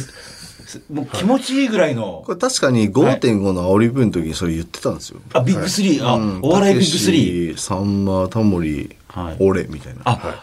[0.89, 5.19] もう気持ちいいぐらいの、これ確かに5.5の煽り文の時にそれ言ってたんですよ。
[5.33, 6.39] あビッグスリー、あ、うん。
[6.41, 7.57] お笑いビッグスリー。
[7.57, 9.37] さんま、タモリ、はい。
[9.41, 10.01] 俺みたいな。
[10.05, 10.41] あ、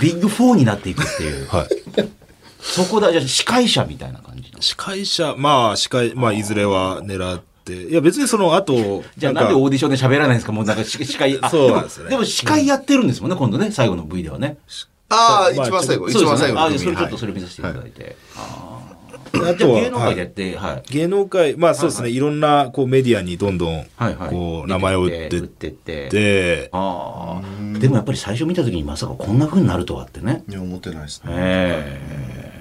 [0.00, 1.46] ビッグ4になっていくっていう。
[1.48, 1.68] はい。
[2.66, 4.60] そこだじゃあ司会者みたいな感じの？
[4.60, 10.52] 司会者、まあ、司会、まあ、いずれは狙って、いや、別にその後、じゃあなんでオーディションで喋らないんですか？
[10.52, 11.38] もうなんか司司会。
[11.40, 14.58] あ そうなんですよねでも司会やってるんですもんね、今度ね、最後の V ではね。
[15.08, 18.16] ああ、まあ一番最後、一番最後の組それちょっとそれ見させていただいて。
[18.36, 18.82] あ
[19.34, 20.82] あとはあ芸能界でやって、はい。
[20.90, 24.30] 芸能界、まあそうですね、いろんなこうメディアにどんどん、はいはい。
[24.30, 26.08] こう、名前を売ってってって。
[26.08, 27.78] て、ああ。
[27.78, 30.42] でもやっぱり最初見た時にまさかこんな風になるとはってね。
[30.48, 31.32] いや、思ってないですね。
[31.34, 32.00] え
[32.52, 32.55] え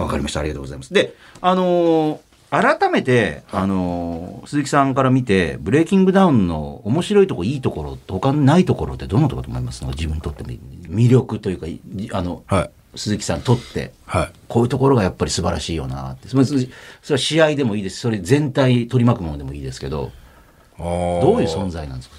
[0.00, 0.40] わかりました。
[0.40, 0.92] ありがとうございます。
[0.92, 2.18] で、あのー
[2.50, 9.84] 改めて、あのー鈴木さんから見て、ブレイキングダウンの面白いとこ、いいところ、他にないところってどんなところと思います？
[9.84, 11.80] の自分にとってみ魅力というか、い
[12.12, 12.70] あの、はい。
[12.96, 14.30] 鈴木さんにとって、はい。
[14.48, 16.26] こういうところがやっぱり素晴らしいよなって。
[16.26, 18.00] それは試合でもいいです。
[18.00, 20.10] それ全体取り巻くものでもいいですけど、
[20.76, 22.16] どどういう存在なんですか？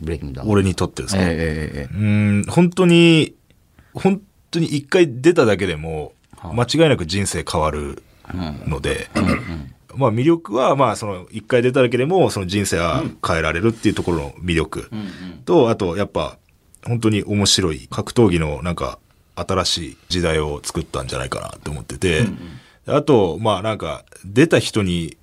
[0.00, 0.50] ブレイキングダウン。
[0.50, 3.34] 俺にとってですか、ええええええうーん、本当に、
[3.92, 8.02] 本当に一回出ただけでも、間違いなく人生変わる
[8.66, 9.08] ので、
[9.94, 14.90] まあ魅力は、まあその一回出ただけでも、その人生は変えられるっていうところの魅力。
[15.44, 16.38] と、あとやっぱ、
[16.84, 18.98] 本当に面白い格闘技のなんか
[19.36, 22.26] 新しい時代を作ったんじゃないかなと思ってて、
[22.86, 25.16] あと、まあなんか出た人に、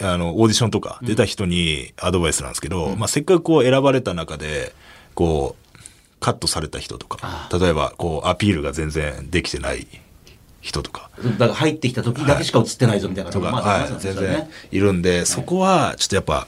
[0.00, 4.74] あの、オーディションとか出た人にアドバイスなんですけど、まあせっかくこう選ばれた中で、
[5.14, 5.62] こう、
[6.20, 9.86] カットされた人とか、例えばこうアピールが全然できてない
[10.62, 16.46] 人とか、だから入ってきた時だけしか映ってないぞみたいなとか、まあ全然いるんで、そこはちょっとやっぱ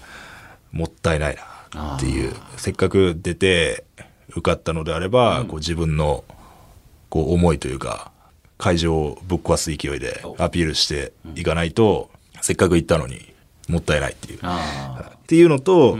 [0.72, 1.36] もったいない
[1.74, 3.84] なっていう、せっかく出て
[4.30, 6.24] 受かったのであれば、こう自分の
[7.10, 8.12] こう思いというか、
[8.56, 12.08] 会場をぶっ壊す勢いでアピールしていかないと、
[12.40, 13.34] せっかく行ったのに
[13.68, 14.38] もったいないっていう。
[14.42, 15.98] あっていうのと、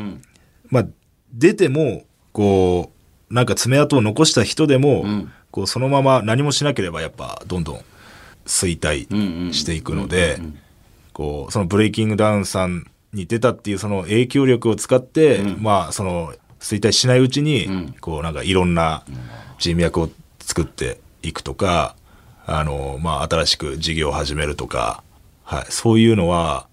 [0.69, 0.87] まあ、
[1.33, 2.93] 出ても、こ
[3.31, 5.05] う、なんか爪痕を残した人でも、
[5.51, 7.81] こう、そのまま何もしなければ、やっぱ、どんどん
[8.47, 10.41] 衰退していくので、
[11.13, 19.05] こう、そのブレイキングダウンさんに出たっていうその影響力を使って、まあ、その、衰退しないうちに、こう、なんかいろんな
[19.59, 21.95] 人脈を作っていくとか、
[22.47, 25.03] あの、まあ、新しく事業を始めるとか、
[25.45, 26.67] はい、そういうのは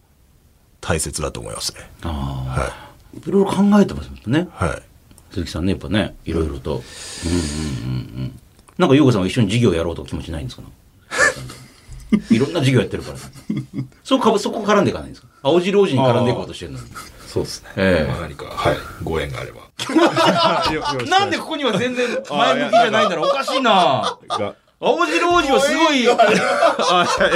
[0.79, 1.81] 大切だと思いますね。
[2.01, 2.11] はい。
[2.11, 2.91] あ
[3.25, 4.47] いろいろ考えてますもんね。
[4.51, 4.81] はい。
[5.31, 8.39] 鈴木さんねやっぱねいろいろと、うん、うんうんうん。
[8.77, 10.63] なんか優子さんは一緒に事業やろうと気持ちないんですか？
[12.29, 13.17] いろんな事業やってるから。
[14.03, 15.27] そこかそこ絡んでいかないんですか？
[15.43, 16.85] 青白王子に絡んでいこうとしてるのに。
[17.27, 17.69] そうですね。
[17.77, 18.11] ええ。
[18.11, 19.61] まあ何か、はい、ご縁があれば。
[21.09, 23.29] なんでここには全然前向きじゃないんだろう。
[23.29, 24.17] おかしいな。
[24.27, 26.07] が、青汁王子はすごい、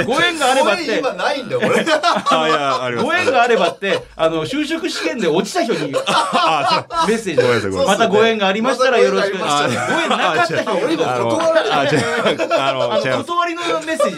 [0.04, 1.76] ご縁があればって、今ないんだよ、これ。
[1.76, 3.06] あ、いや、あります。
[3.06, 9.38] ご縁があればって、あの、就職試験で落ちた人にメッセージまたご縁がありましたらよろしく。
[9.38, 11.20] ご縁なかった人俺断ら
[12.72, 12.90] の。
[13.22, 14.16] 断りのメッセージ。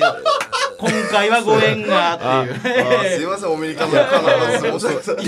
[0.79, 2.87] 今回はご縁がっていう。
[2.91, 4.31] あすいません、アメリカのカナ
[4.63, 5.19] ダのスポーツ。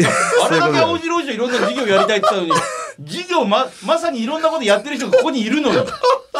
[0.44, 5.78] あれだけ青白王子いろんな授業やりたいって言ったのに、授業ま、まさにいろんなことやってる人がここにいるのに、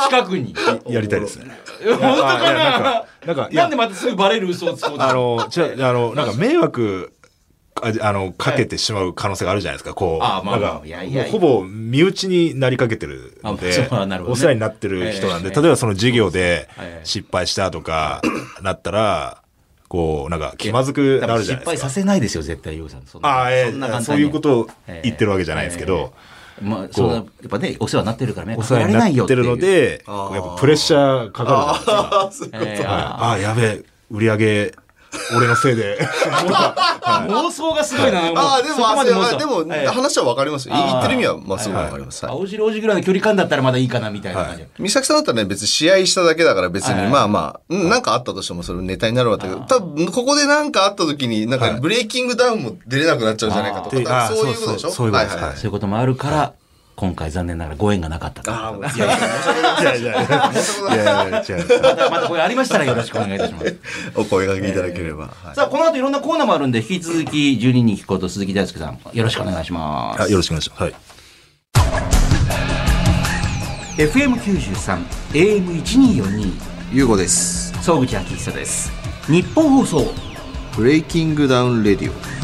[0.09, 0.55] 近くに。
[0.89, 1.59] やりたいですね。
[1.85, 2.79] 本当かな？
[2.79, 2.83] ん
[3.27, 7.13] なんかなんでまたすぐバレる嘘をつこうとあの、ちょ、あの、なんか迷惑、
[7.77, 10.25] ああの、かけてしまう可能性があるじゃないですか、こう。
[10.25, 11.25] あまあまあなんかいやいや。
[11.25, 13.89] ほぼ身内になりかけてるので、
[14.27, 18.21] お世話になってる人なんで、ええ例えばその授業でええ失敗したとか、
[18.63, 19.43] なったら、
[19.89, 21.91] こう、なんか気まずくなるじゃない失敗さですか。
[21.91, 23.03] せないですよ、絶対、ヨウさん。
[23.07, 24.05] そんなああ、えそんな簡単に。
[24.05, 24.69] えそういうことを
[25.03, 26.13] 言ってるわけじゃないですけど、
[26.63, 32.91] まあ、そんな、やっぱね、お世話になってるからね、お世話になってるので、やっぱプレッシャーかかるじゃないですか。
[32.91, 34.75] ああ、やべえ、売り上げ、
[35.37, 35.99] 俺のせいで。
[37.29, 38.21] 妄想がすごいな。
[38.37, 40.75] ああ、でも、でも、ええ話はわかりますよ。
[40.75, 41.83] 言ってる意味は、まあ、すごい。
[41.83, 42.25] わかります。
[42.25, 42.35] はい。
[42.35, 44.65] 青白王子ぐらいの距離感だったらまだいいかな、みたいな感じ。
[44.79, 54.91] 美咲さんだったらね、別に試合しただけだから別に、はいまあまあ、うんなんかあったとしてもそれネタになるわけだけど、多分ここでなんかあった時に、なんかブレイキングダウンも出れなくなっちゃうんじゃないかとか、そういうことでしょ？
[54.91, 55.37] そういうことです。
[55.37, 55.57] はいはい。
[55.57, 56.53] そういうこともあるから、
[57.01, 61.83] 今回残念ながらご縁がなかったいやいやいやいやいや、いやいや、違う。
[61.83, 63.79] また、またこれありましたらよろしくお願いいたします。
[64.15, 65.29] お声掛けいただければ。
[65.29, 70.25] はいさあ、この後いろんなコーナーもあるんで、引き続き12人聞くこと鈴木大輔さん、よろしくお願いします。
[70.25, 70.83] あよろしくお願いします。
[70.83, 70.95] はい。
[73.97, 76.53] FM93、AM1242、
[76.93, 77.73] ゆうごです。
[77.83, 78.93] 総口昭久です。
[79.27, 80.13] 日本放送。
[80.77, 82.40] ブレイキングダウンレディオ。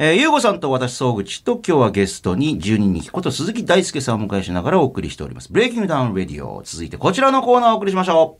[0.00, 5.52] えー、ゆうごさんと私、総口と今日はゲストに10人ニキこと鈴木大輔さんをお迎えしながらお送りしております。
[5.52, 6.62] ブレイキングダウンレディオ。
[6.64, 8.38] 続いてこちらのコーナーをお送りしましょ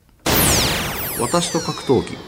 [1.19, 1.21] う。
[1.21, 2.28] 私と格闘技。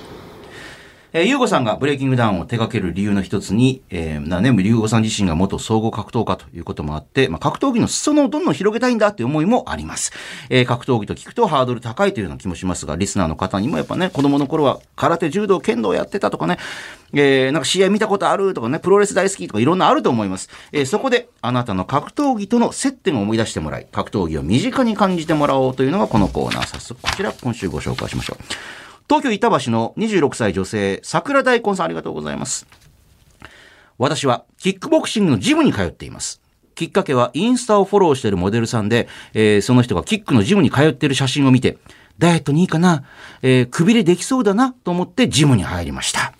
[1.12, 10.12] えー、ゆうごさんがブレイキングダウンを手掛ける理由の一つに、えー、なね、ゆうごさん自身が元総合格闘家ということもあって、まあ、格闘技の裾野をどんどん広げたいんだっていう思いもあります。
[10.50, 16.58] えー、格闘技と聞くとハードル高いというような気もしますが、リスナーの方にもやっぱね、子供の頃は空手、柔道、剣道やってたとかね、
[17.12, 20.48] えー、なんか試合見たことあるとかね、プロレス大好きとかいろんなあると思います。
[20.72, 26.66] えー、そこであなたの格闘技との接点を思い出してもらい、格闘技を身近に感じてもらおうというのがこのコーナー。
[26.66, 28.89] 早速こちら今週ご紹介しましょう。
[29.10, 32.68] 東京板橋の26歳女性、桜大根さんありがとうございます。
[33.98, 36.40] 私はキックボクシングのジムに通っています。
[36.76, 41.78] きっかけはインスタをフォローしているモデルさんで、えーその人がキックのジムに通っている写真を見て、
[42.18, 43.02] ダイエットにいいかな、
[43.42, 46.32] えーくびれできそうだなと思ってジムに入りました。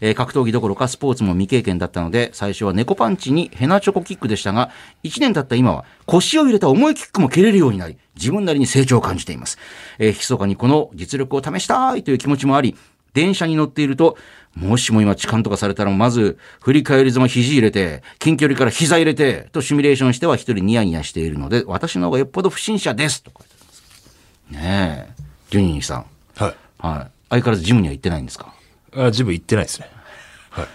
[0.00, 4.70] えー格闘技どころかスポーツも未経験だったので、最初は猫パンチにヘナチョコキックでしたが、
[5.04, 9.58] 1年経った今は腰を入れた重いキックも蹴れるようになり、自分なりに成長を感じています。
[9.98, 12.76] えー、密かにこの実力を試したいという気持ちもあり、
[13.14, 14.18] 電車に乗っていると、
[14.54, 23.22] もしも今痴漢とかされたらまず、振り返りざま肘入れて、近距離から膝入れて、とシミュレーションしては一人ニヤニヤしているので、私の方がよっぽど不審者です。
[23.22, 24.62] と書いてあります。
[24.64, 25.22] ねえ。
[25.50, 26.06] ジュニーさん。
[26.36, 26.54] はい。
[26.78, 27.10] はい。
[27.30, 28.52] 相変わらずジムには行ってないんですか？
[28.94, 29.90] あ、ジム行ってないですね。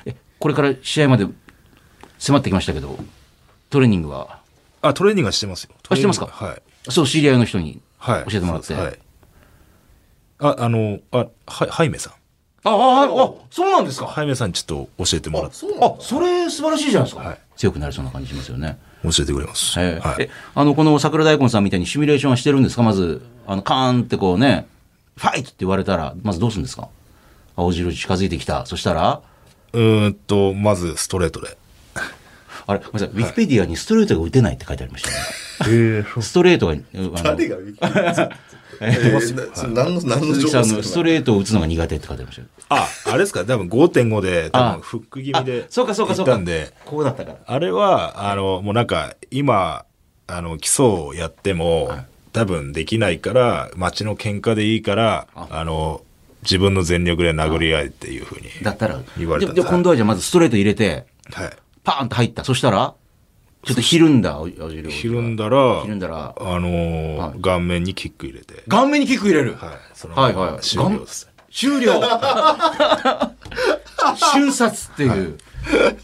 [0.06, 1.28] えこれから試合まで
[2.20, 2.98] 迫ってきましたけど、
[3.70, 4.40] トレーニングは、
[4.82, 5.72] あ、トレーニングはしてますよ。
[5.90, 6.28] あしてますか？
[6.28, 6.62] はい。
[6.92, 8.24] そう、知り合いの人にはい。
[8.26, 8.74] 教えてもらって。
[8.74, 9.00] はい。
[10.40, 12.14] あ、あの、あ、は、ハイメさん。
[12.64, 14.08] ああ、あ、あ、そうなんですか？
[14.08, 17.28] ハイメさんにちょっと教えてもらって、あ、それ素晴らしいじゃないですか。
[17.28, 18.80] はい強くなりそうな感じしますよね。
[19.04, 19.80] 教えてくれます。
[19.80, 20.30] ええはいえ。
[20.56, 22.82] あの、この桜大根さんみたいにシミュレーションはしてるんですか？
[22.82, 24.68] まず、あの、カーンってこうね、
[25.18, 26.88] ファイトって言われたら、まずどうするんですか？
[27.62, 28.66] 青白近づいてきた。
[28.66, 29.22] そしたら、
[29.74, 31.58] うーんと、まずストレートで。
[32.68, 35.16] あれ、ごめんなさい、ウィキペディアにストレートが打てないって書いてありましたね。
[35.70, 38.38] ええストレートが、あの誰がウィキペディア
[38.84, 42.48] えー何の、情報ストレレートを打つのが苦手って書いてありましたよ。
[42.70, 43.46] あ、あれですか？
[43.46, 45.66] 多分5.5で、多あ分フック気味で。
[45.70, 46.32] そうかそうかそうか。
[46.32, 47.38] 行ったんで、こうだったから。
[47.46, 49.86] あれは、あの、もうなんか、今、
[50.28, 51.92] あの、基礎をやっても、
[52.34, 56.02] 多分できないから、街の喧嘩でいいから、あの、
[56.44, 58.50] 自分の全力で殴り合えっていうふうに。
[58.64, 61.50] だったら、言われたんですでで今度はじゃあまずストレート入れて、はい。
[61.84, 62.44] パーンと入った。
[62.44, 62.94] そしたら、
[63.64, 68.64] ちょっとひるんだ、青白王子がひるんだら、ひるんだら、あのーはい顔面にキック入れて。
[68.68, 69.56] 顔面にキック入れる？
[69.56, 69.70] はい。
[69.94, 71.30] そのはいはい終了です。
[71.52, 72.02] 終了
[74.34, 75.38] 瞬殺っていう。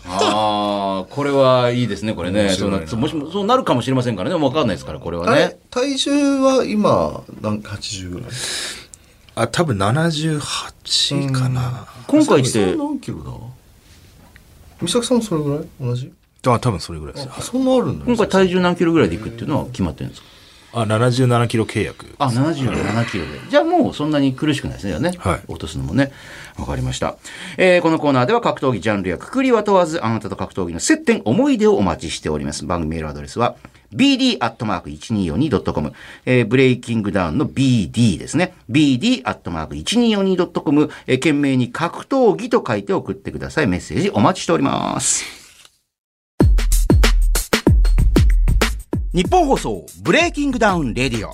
[0.06, 2.50] ああ、これはいいですね、これね。
[2.50, 4.36] そうなもしもそうなるかもしれませんからね。
[4.36, 5.58] わかんないですから、これはね。
[5.72, 6.12] 体重
[6.42, 8.30] は今、何、80ぐらい？
[9.40, 11.86] あ、多分78かな。
[12.08, 13.32] 今回って何キロだ？
[14.82, 15.68] 美咲さんもそれぐらい？
[15.80, 16.12] 同じ？
[16.48, 17.30] あ、多分それぐらいです。
[17.32, 20.28] あ、そんなあるんだ今回体重何キロぐらいでいくっていうのは決まってるんですか？
[20.74, 22.08] あ、77キロ契約。
[22.18, 23.40] あ、77キロで。
[23.50, 24.92] じゃあもうそんなに苦しくないですね。
[24.92, 25.14] じゃあね。
[25.18, 26.12] はい落とすのもね。
[26.58, 27.18] わかりました。
[27.58, 32.66] えーこのコーナーでは格闘技ジャンルやくくりは問わず、あなたと格闘技の接点、思い出をお待ちしております。
[32.66, 33.56] 番組メールアドレスは、
[33.94, 35.94] bd.1242.com、
[36.26, 38.54] えーブレイキングダウンの BD ですね。
[38.70, 43.68] bd.1242.com、えー件名に格闘技と書いて送ってください。
[43.68, 45.26] メッセージお待ちしております。
[49.14, 51.32] ニッポン放送ブレイキングダウンレディオ。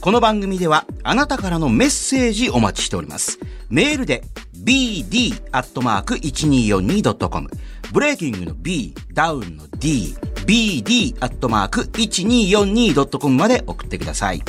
[0.00, 3.38] この番組ではあなたからのメッセージお待ちしております。
[3.70, 4.22] メールで
[4.62, 7.50] bd.1242.com
[7.92, 10.14] ブレイキングの B、ダウンの D、
[10.46, 14.40] bd.1242.com まで送ってください。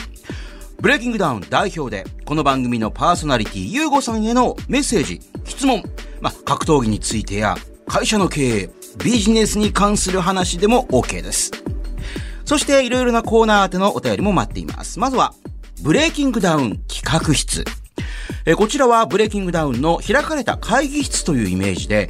[0.81, 5.83] ブレイキングダウン代表で、この番組のパーソナリティ、ゆうごさんへのメッセージ、質問、
[6.21, 7.55] まあ、格闘技についてや、
[7.87, 8.69] 会社の経営、
[9.03, 11.51] ビジネスに関する話でも OK です。
[12.43, 14.99] そしていろいろなコーナー宛てのお便りも待っています。
[14.99, 15.33] まずは、
[15.81, 17.65] ブレイキングダウン企画室。
[18.45, 22.09] えこちらはブレイキングダウンの開かれた会議室というイメージで、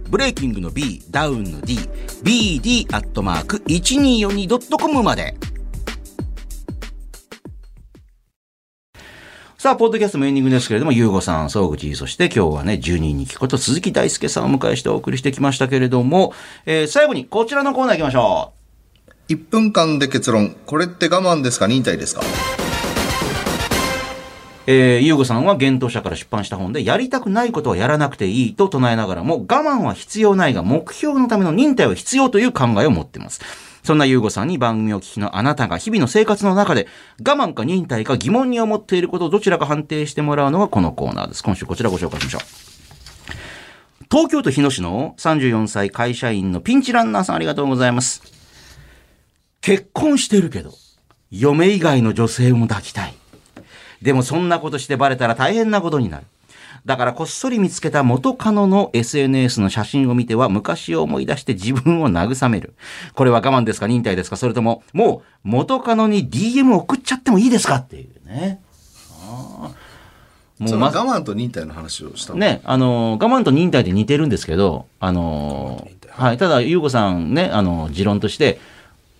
[0.11, 1.77] ブレイキングの B、ダウンの D、
[2.21, 5.35] bd.1242.com まで。
[9.57, 16.33] さあ、ポッドキャストもエンディングですけれども、ゆうごさん、総口、そして今日はね、12人に聞くこと、鈴木大輔さんをお迎えしてお送りしてきましたけれども、
[16.65, 18.51] えー最後にこちらのコーナー行きましょ
[19.29, 19.31] う。
[19.31, 20.57] 1分間で結論。
[20.65, 21.67] これって我慢ですか？
[21.67, 22.21] 忍耐ですか？
[24.67, 33.41] えー、ゆうごさんは幻冬者から出版した本で、やりたくないことはやらなくていいと唱えながらも、我慢は必要ないが、目標のための忍耐は必要という考えを持っています。
[33.83, 36.87] そんなゆうごさんに番組を聞きのあなたが日々の生活の中で、
[37.25, 41.43] 我慢か忍耐か疑問に思っていることをどちらか判定してもらうのがこのコーナーです。
[41.43, 42.41] 今週こちらご紹介しましょう。
[44.11, 48.21] 東京都日野市の34歳会社員のピンチランナーさんありがとうございます。
[49.61, 50.73] 結婚してるけど、
[51.31, 53.20] 嫁以外の女性も抱きたい。
[54.01, 56.25] でもそんなことしてバレたら大変なことになる。
[56.85, 62.73] だからこっそり見つけた元カノの SNS の写真を見ては昔を思い出して自分を慰める。
[63.13, 63.85] これは我慢ですか？
[63.87, 64.35] 忍耐ですか？
[64.37, 67.75] それとももう元カノに DM 送っちゃってもいいですか？
[67.75, 68.59] っていうね。
[69.23, 72.39] あーもそうのま我慢と忍耐の話をしたの？
[72.39, 78.59] ね、あの、我慢と忍耐で似てるんですけど、あの、はい、ただ、ゆうこさんね、あの、持論として、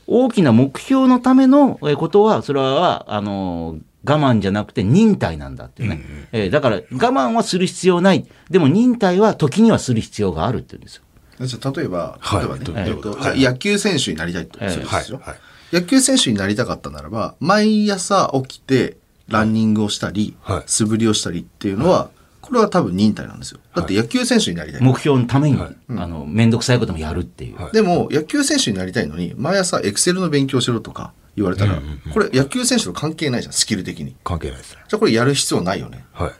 [0.05, 6.03] 大きな目標のためのえことは、それは、あの、我慢じゃなくて忍耐なんだっていうね。
[6.31, 8.25] えーだから、我慢はする必要ない。
[8.49, 11.03] でも忍耐は時にはする必要があるって言うんですよ。
[11.39, 12.39] じゃあ例えば、はい。
[12.39, 13.41] 例えばね、どえっとはい。
[13.41, 15.27] 野球選手になりたいとするんですよ、はい。
[15.29, 15.75] はい。
[15.75, 18.97] 野球選手になりたかったならば、毎朝起きて、
[19.27, 20.63] ランニングをしたり、はい。
[20.65, 22.09] 素振りをしたりっていうのは、
[22.41, 23.61] ここれは多分忍耐なんですよ。
[23.73, 24.81] だって野球選手になりたい。
[24.81, 27.71] 目標のために、あの、めんどくさいこともやるっていう。
[27.71, 31.81] でも、野球選手になりたいのに、毎朝エクセルの勉強しろとか言われたら、
[32.13, 34.15] これ野球選手と関係ないじゃん、スキル的に。
[34.23, 34.79] 関係ないですね。
[34.87, 36.05] じゃあこれやる必要ないよね。
[36.13, 36.31] はい。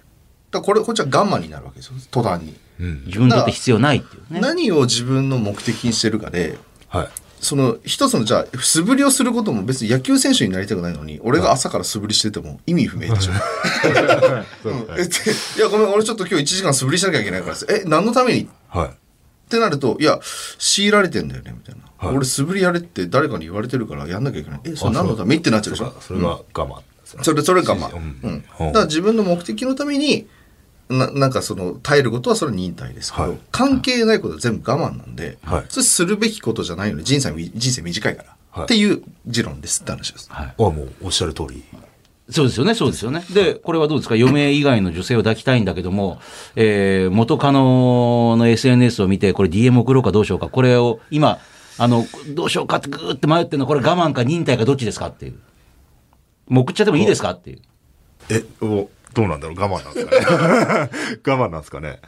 [0.51, 2.55] だこれ、こっちはガンマンになるわけですよ、途端に。
[3.05, 4.39] 自分にとって必要ないっていうね。
[4.41, 6.57] 何を自分の目的にしてるかで、
[6.89, 7.09] はい。
[7.39, 13.31] その一つのじゃあ素振りをすることも別に野球選手になりたくないのに俺が朝から素振りしてても意味不明でしょ。
[14.65, 18.41] うんえっていやごめん俺ちょっと今日1時間素振りしなきゃいけないからさえ何のために？
[18.43, 19.49] っはい。
[19.49, 20.19] てなるといや
[20.59, 22.15] 強いられてんだよねみたいな、はい。
[22.15, 24.59] 俺素振りやれって誰かに言われてるからやんなきゃいけない。
[24.63, 25.35] えそれ何のため？
[25.35, 25.93] にってなっちゃうでしょ？
[26.01, 26.81] それが我慢。
[27.23, 28.01] それそれがまあ、ううん。
[28.01, 28.43] ん、うん。
[28.67, 30.27] だから自分の目的のために
[30.89, 33.37] ななんかその耐えることはそれは忍耐ですけど、はい。
[33.51, 35.65] 関係ないことは全部我慢なんで、はい。
[35.69, 38.63] それするべきことじゃないのに人生み人生短いから、はい。
[38.63, 40.27] っていう持論ですって話です。
[40.31, 40.53] はい。
[40.57, 41.63] あ、もうおっしゃる通り。
[42.29, 43.25] そうですよね、そうですよね。
[43.33, 44.15] で、これはどうですか？
[44.15, 46.21] 嫁以外の女性を抱きたいんだけども、
[46.55, 51.39] えー、元カノの SNS を見て、これ DM 送ろうかどうしようか、これを今、
[51.81, 52.05] あの、
[52.35, 55.35] どうしようかってぐーって迷ってるの、これ我慢か忍耐かどっちですかっていう。
[56.47, 57.59] もう送っちゃってもいいですかっていう。
[58.29, 59.59] え、おどうなんだろう？
[59.59, 60.15] 我慢なんですか
[60.85, 60.89] ね？
[61.25, 61.99] 我慢なんですかね？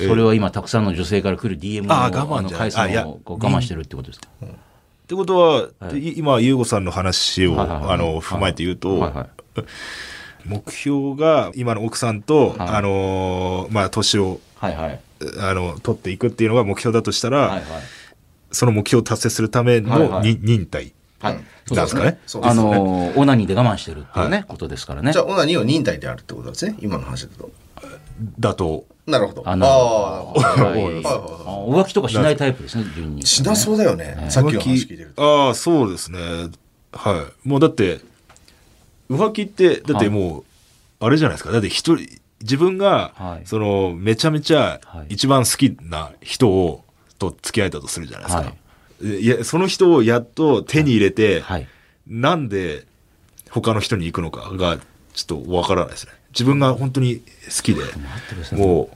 [0.00, 4.26] えそれは今、たくさんの女性から来る DM のあー我慢の回数をこう我慢してるってことですか？
[4.42, 4.46] っ
[5.06, 9.28] てことは、い今、優吾さんの話を、はいはいはいあの、踏まえて言うと、はいはい
[10.46, 15.00] 目標が今の奥さんと、はいあのーまあ、年を、はいはい。
[15.38, 17.62] あの、取っていくっていうのが目標だとしたら、はいはい。
[18.52, 20.92] その目標を達成するための、はいはいに忍耐。
[21.20, 21.34] はい。
[21.34, 22.18] なんですかね。
[22.42, 25.22] あの、オナニーで我慢してるっていうね、はことですからねじゃ。
[25.22, 26.76] あオナニーを忍耐であるってことですね？
[26.80, 27.50] 今の話だと。
[28.38, 29.42] だと、なるほど。
[29.46, 33.26] あのあーあ浮気とかしないタイプですね、順に。
[33.26, 35.46] しなそうだよね、さっきの話聞いてると。
[35.46, 36.18] ああ、そうですね。
[36.92, 37.48] はい。
[37.48, 38.00] もうだって、
[39.10, 40.44] 浮気って、だってもう、
[41.04, 41.52] あれじゃないですか。
[41.52, 46.84] だって一人、自分が、はいその、めちゃめちゃはい一番好きな人を、
[47.20, 48.42] と付き合えたとするじゃないですか。
[48.42, 48.54] はい
[49.02, 51.66] いや、その人をやっと手に入れて、はい。
[52.06, 52.84] なんで
[53.50, 54.78] 他の人に行くのかが、
[55.14, 56.12] ちょっとわからないですね。
[56.32, 57.80] 自分が本当に好きで、
[58.56, 58.90] も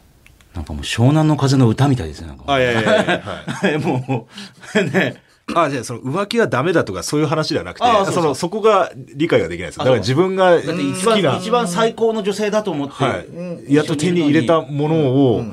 [0.54, 2.44] なんかもう湘南の風の歌みたいですね、なんか。
[2.46, 3.78] う、あ、いやいやいや、はい。
[3.80, 4.28] も
[4.74, 5.22] う、ね。
[5.54, 9.78] あ、じゃあその浮気はダメだとかそういう話ではなくて、その、そこが理解ができないです。
[9.78, 13.22] だあから自分が好きな、一番最高の女性だと思って、は
[13.68, 13.74] い。
[13.74, 15.44] やっと手に入れたものを、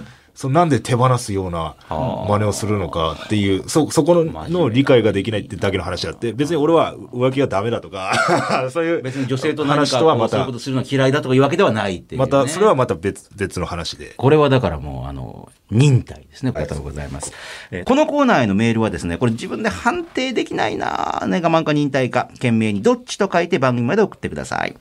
[0.42, 8.12] そのなんで手放すような真似をするのかっていう、そ、そこのの理解ができないってだけの話であって、別に俺は浮気はダメだとか、
[8.74, 12.26] そういう別に女性と何話かとはまたそういうこ、とするの嫌いだとかいうわけではないっていう、ね。
[12.26, 14.16] また、それはまた別、別の話で。
[14.18, 16.52] これはだからもう、あの、忍耐ですね。
[16.56, 17.32] ありがとうございます。
[17.70, 24.76] えーこのコーナーへのメールはですね、これ自分で判定できないなね、我慢か忍耐か、懸命にどっちと書いて番組まで送ってください。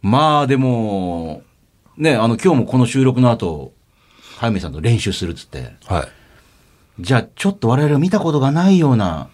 [0.00, 1.42] まあでも、
[1.96, 3.72] ね、あの、今日もこの収録の後、
[4.36, 7.02] 早見さんと練習するっつって、はい。
[7.02, 9.28] じゃあちょっと我々が見たことがないような、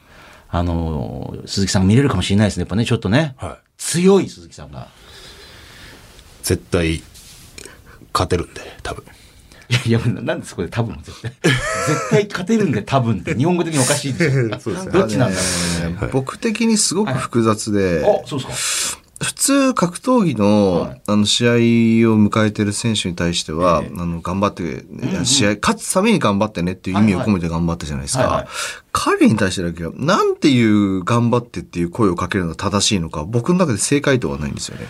[0.48, 2.62] あの、鈴木さんが見れるかもしれないですね。
[2.62, 3.68] やっぱね、ちょっとね、はい。
[3.78, 4.88] 強い鈴木さんが。
[6.42, 7.02] 絶対、
[8.12, 9.04] 勝てるんで、多分。
[9.68, 11.32] いや、いや、なんでそこで多分絶対。
[11.42, 14.58] 絶対勝てるんで多分って日本語的におかしいですよ。
[14.60, 15.40] そうですねどっちなんだ
[15.82, 18.20] ろね僕的にすごく複雑で、う。
[18.22, 19.01] あ、そうですか。
[19.22, 21.02] 普通格闘技の,、はい。
[21.06, 24.84] あの試合を迎えてる選手に対しては、あの頑張って、
[25.24, 28.24] 試合勝つために頑張ってねっていう意味を込めて頑張ったじゃないですか。
[28.24, 28.48] はいはい。
[28.92, 34.86] 彼に対してだけは、なんていう頑張ってっていう声をかけるのが正しいのか、僕の中で正解とはないんですよね。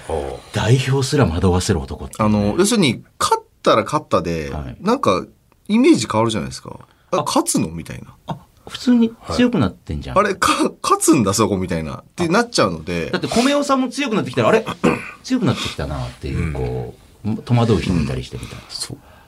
[0.53, 4.77] 代表すら惑わせる男ってね、あの、要するに、勝ったら勝ったで、はい。
[4.81, 5.25] なんか、
[5.69, 6.81] イメージ変わるじゃないですか。
[7.13, 7.69] あ勝つの？
[7.69, 8.15] みたいな。
[8.27, 8.39] あ、
[8.69, 10.19] 普通に強くなってんじゃん。
[10.19, 11.97] あれ、か、勝つんだ、そこみたいな。
[11.97, 14.65] ってなっちゃうのでだっ、て米尾さんも強くなってきたら、あれ？
[15.25, 16.95] 強くなってきたなっていう、こ
[17.25, 18.63] う、戸惑う人もいたりしてみたいな。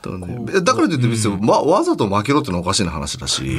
[0.05, 3.59] だからねだからといって別に、ま、わざと負けろってのはおかしいな話だし、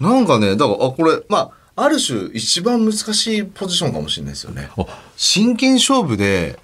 [0.00, 4.70] なんかね、だから、あ、これ、まあ、ある種一番難しいポジションかもしれないですよね。
[4.76, 4.86] あ
[5.16, 6.58] 真剣勝負で、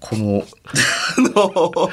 [0.00, 0.42] この、
[1.16, 1.90] あの、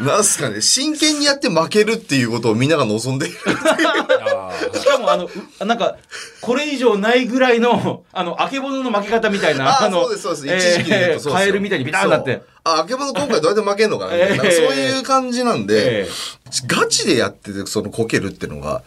[0.00, 3.36] なんすかね、真剣にやって負けるっていうことをみんなが望んでいる。
[4.78, 5.30] しかも、あの、
[5.60, 5.96] うなんか、
[6.40, 10.68] これ以上ないぐらいの、あの、あけぼのの負け方みたいな、あ、の、そうです、そうです。
[10.68, 12.42] 一時期で言うとそうですよカエルみたいにビターンなって。
[12.64, 16.08] あ、あけぼの今回どうやって負けんのかなみたいな、ええそういう感じなんで、え
[16.66, 18.82] ガチでやってて、そのこけるっていうのが、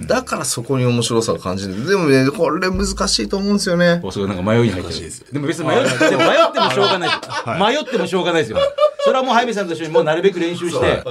[0.00, 1.86] だからそこに面白さを感じる。
[1.86, 4.00] でもね、これ難しいと思うんですよね。
[4.02, 5.10] おそれなんか迷いに入ってる。
[5.32, 7.74] でも別に迷って、でも迷ってもしょうがない。
[7.74, 8.58] 迷ってもしょうがないですよ。
[9.04, 11.02] それはもう、ハイメさんと一緒にもうなるべく練習して、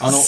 [0.00, 0.18] あの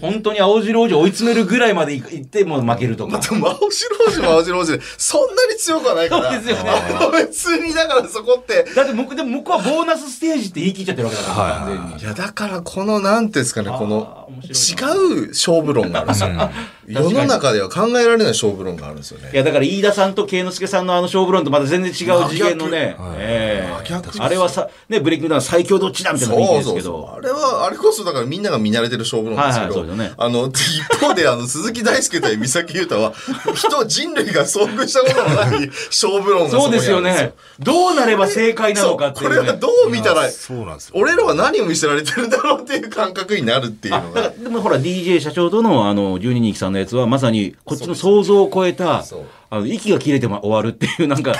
[0.00, 3.18] 本当に青白王子を追い詰めるぐらいまでい行って、もう負けるとか。
[3.18, 6.32] でも、青白王子も青白王子で、そんなに強くはないから。
[6.32, 6.72] そうですよね
[7.12, 12.04] 別に、だからそこって、だって僕、でも向こうはボーナスステージって言い切っちゃってるわけだから、はい完全にい。
[12.04, 16.28] や、だから、この、なんていうんですかね、この違う勝負論があるんですよ。
[16.88, 19.30] 世の中では考えられない勝負論があるんですよね。
[19.32, 26.92] いや、だから飯田さんと慶之助さんのあの勝負論とまた全然違う次元のね、ええ真逆ですあれはさ、ね、ブレイキングダウン最強どっちだみたいな雰囲気ですけそうそうそう。
[26.92, 27.14] ど。
[27.14, 33.12] あれは、あれこそだからみんなが見慣れてる勝負論ですけど、はいはいねあの、一方であの、鈴木大輔対三崎優太は、
[33.54, 37.32] 人、人類が遭遇したことのない勝負論がそうですよね。
[37.58, 39.36] どうなれば正解なのかっていう、ね。
[39.36, 40.94] これはどう見たら、そうなんですよ。
[40.96, 44.44] 俺らは何を見せられてるんだろうっていう感覚になるっていうのがだから。
[44.44, 49.04] でもほら DJ 社長とのあの12人さんのやつはまさにこっちの想像を超えた
[49.50, 51.34] あの息が切れても終わるっていうなんか。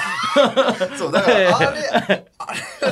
[0.96, 2.24] そう、だから、あれ、あれ、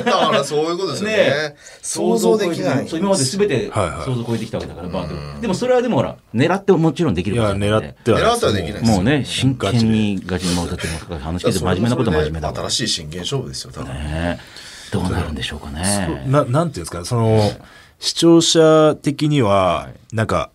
[0.05, 1.15] だからそういうことですよね。
[1.49, 2.87] ね想像できない。
[2.87, 4.05] そう今まで全てはいはい。
[4.05, 13.93] 想像を超えてきたわけだから、バーでもでもそれはでもほら狙ってもちろんできいや、ることなんで狙っては狙ってはできないもうね真剣にガチに回っても話聞いて真面目なことは真面目だ新しい真剣勝負ですよ、多分。
[13.93, 14.39] ね
[14.91, 16.23] どうなるんでしょうかね。
[16.27, 17.51] ななんていうんですか、その、
[17.99, 20.51] 視聴者的には、なんか、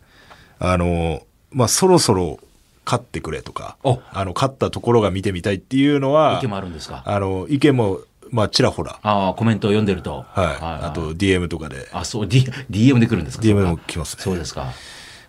[0.58, 1.22] あの、
[1.52, 2.38] まあ、そろそろ
[2.84, 7.02] 勝ってくれとかお、あの、勝ったところが見てみたいっていうのは、意見もあるんですか？
[7.06, 8.00] あの、意見も、
[8.30, 10.24] まあ、ちらほら、ああコメントを読んでると。
[10.28, 10.46] はい。
[10.86, 14.22] あと、DM とかで、あそう、D、DM で来るんですか？DM でも来ますね。
[14.22, 14.72] そうですか。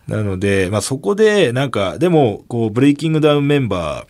[0.08, 4.06] なので、まあ、そこで、なんか、でも、こう、ブレイキングダウンメンバ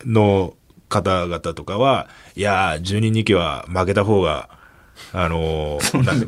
[0.00, 0.54] ーの
[0.88, 4.48] 方々とかは、いやー、10人2期は負けた方が、
[5.12, 5.78] あの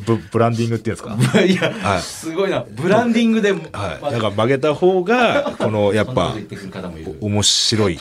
[0.07, 1.41] ブブランディングっていうんですか？
[1.43, 2.65] いや、はいすごいな。
[2.69, 4.13] ブランディングで、はい。
[4.13, 6.35] なんか負けた方が、この、やっぱ。
[7.21, 7.99] 面白いっ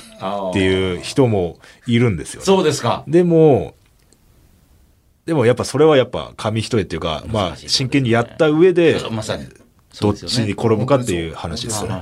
[0.53, 2.45] ていう人もいるんですよ、ね。
[2.45, 3.03] そうですか。
[3.07, 3.75] でも、
[5.25, 9.45] でもやっぱそれはやっぱ紙一重っていうか、まあ真剣にやった上で、まさに。
[9.99, 11.99] どっちに転ぶかっていう話ですよね。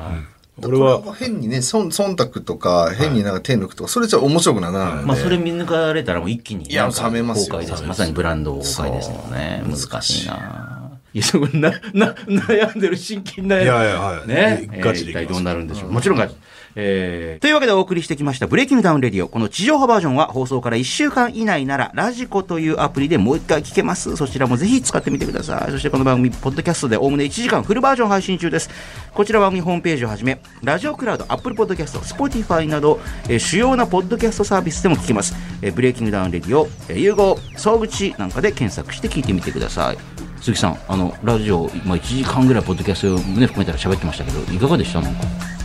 [0.60, 5.06] うん俺は、変にね、忖忖度とか、変になんか手抜くとか、それじゃ面白くならないので。
[5.06, 6.72] まあ、それ見抜かれたらもう一気に。
[6.72, 7.62] いや冷めますよ。
[7.86, 9.62] まさにブランド崩壊ですよね。
[9.72, 10.92] そう難しいな。
[11.14, 13.62] いや、そこな、 な、悩んでる真剣な。
[13.62, 14.68] いやいやはいね。
[14.82, 15.92] ガチでえー一体どうなるんでしょう。
[15.92, 16.36] もちろんガチ。
[16.80, 19.28] えーというわけでお送りしてきましたブレイキングダウンレディオ。
[19.28, 24.16] この地上波バージョンは放送から1週間以内ならラジコというアプリでもう一回聞けます。
[24.16, 25.72] そちらもぜひ使ってみてください。
[25.72, 28.70] そしてこの番組、ポッドキャストでおおむね1時間フルバージョン配信中です。
[29.12, 35.34] こちら番組ホームページをはじめ、ラジオクラウド、アップルポッドキャスト、スポティファイなど、えー主要なポッドキャストサービスでも聞けます。
[35.64, 39.98] えーブレイキングダウンレディオ、えー融合、総口なんかで検索して聞いてみてください。
[40.42, 45.02] 鈴木さん、あの、ラジオ、まあ、1時間ぐらいポッドキャストを、ね、含めたら喋ってましたけど、いかがでした？
[45.02, 45.22] なんか。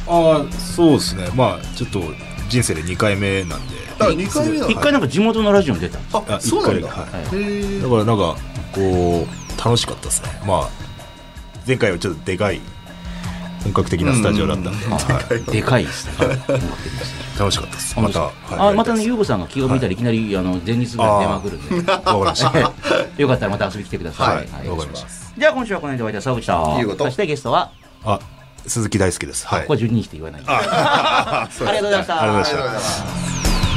[0.07, 1.29] ああ、そうですね。
[1.35, 2.01] まあ、ちょっと
[2.49, 3.75] 人生で2回目なんで。
[3.99, 6.89] あ、2回目なの一回なんか地元のラジオに出たんですあ、そうなんだ。
[6.89, 8.37] 一回はいへーだからなんか、
[8.73, 10.31] こう、楽しかったですね。
[10.47, 10.69] まあ、
[11.67, 12.61] 前回はちょっとでかい、
[13.63, 16.13] 本格的なスタジオだったんで、はいでかいですね。
[17.39, 17.99] 楽しかったです。
[17.99, 21.93] また、はいあ、またね、ゆうごさんが気が向いたらいきなり、あの、前日ぐらい電話来るんで。
[21.93, 22.59] わかりました。
[22.59, 24.37] よかったらまた遊びに来てください。
[24.37, 25.09] はいわかりました。
[25.39, 26.77] じゃあ今週はこの辺でお会いいたい沢口と。
[26.79, 27.71] ゆうごとそしてゲストは、
[28.05, 28.19] あ、
[28.67, 29.47] 鈴木大輔です。
[29.47, 29.61] はい。
[29.63, 30.43] ここは12にして言わない。
[30.47, 32.23] ありがとうございました。
[32.23, 33.03] ありがとうございまし
[33.67, 33.72] た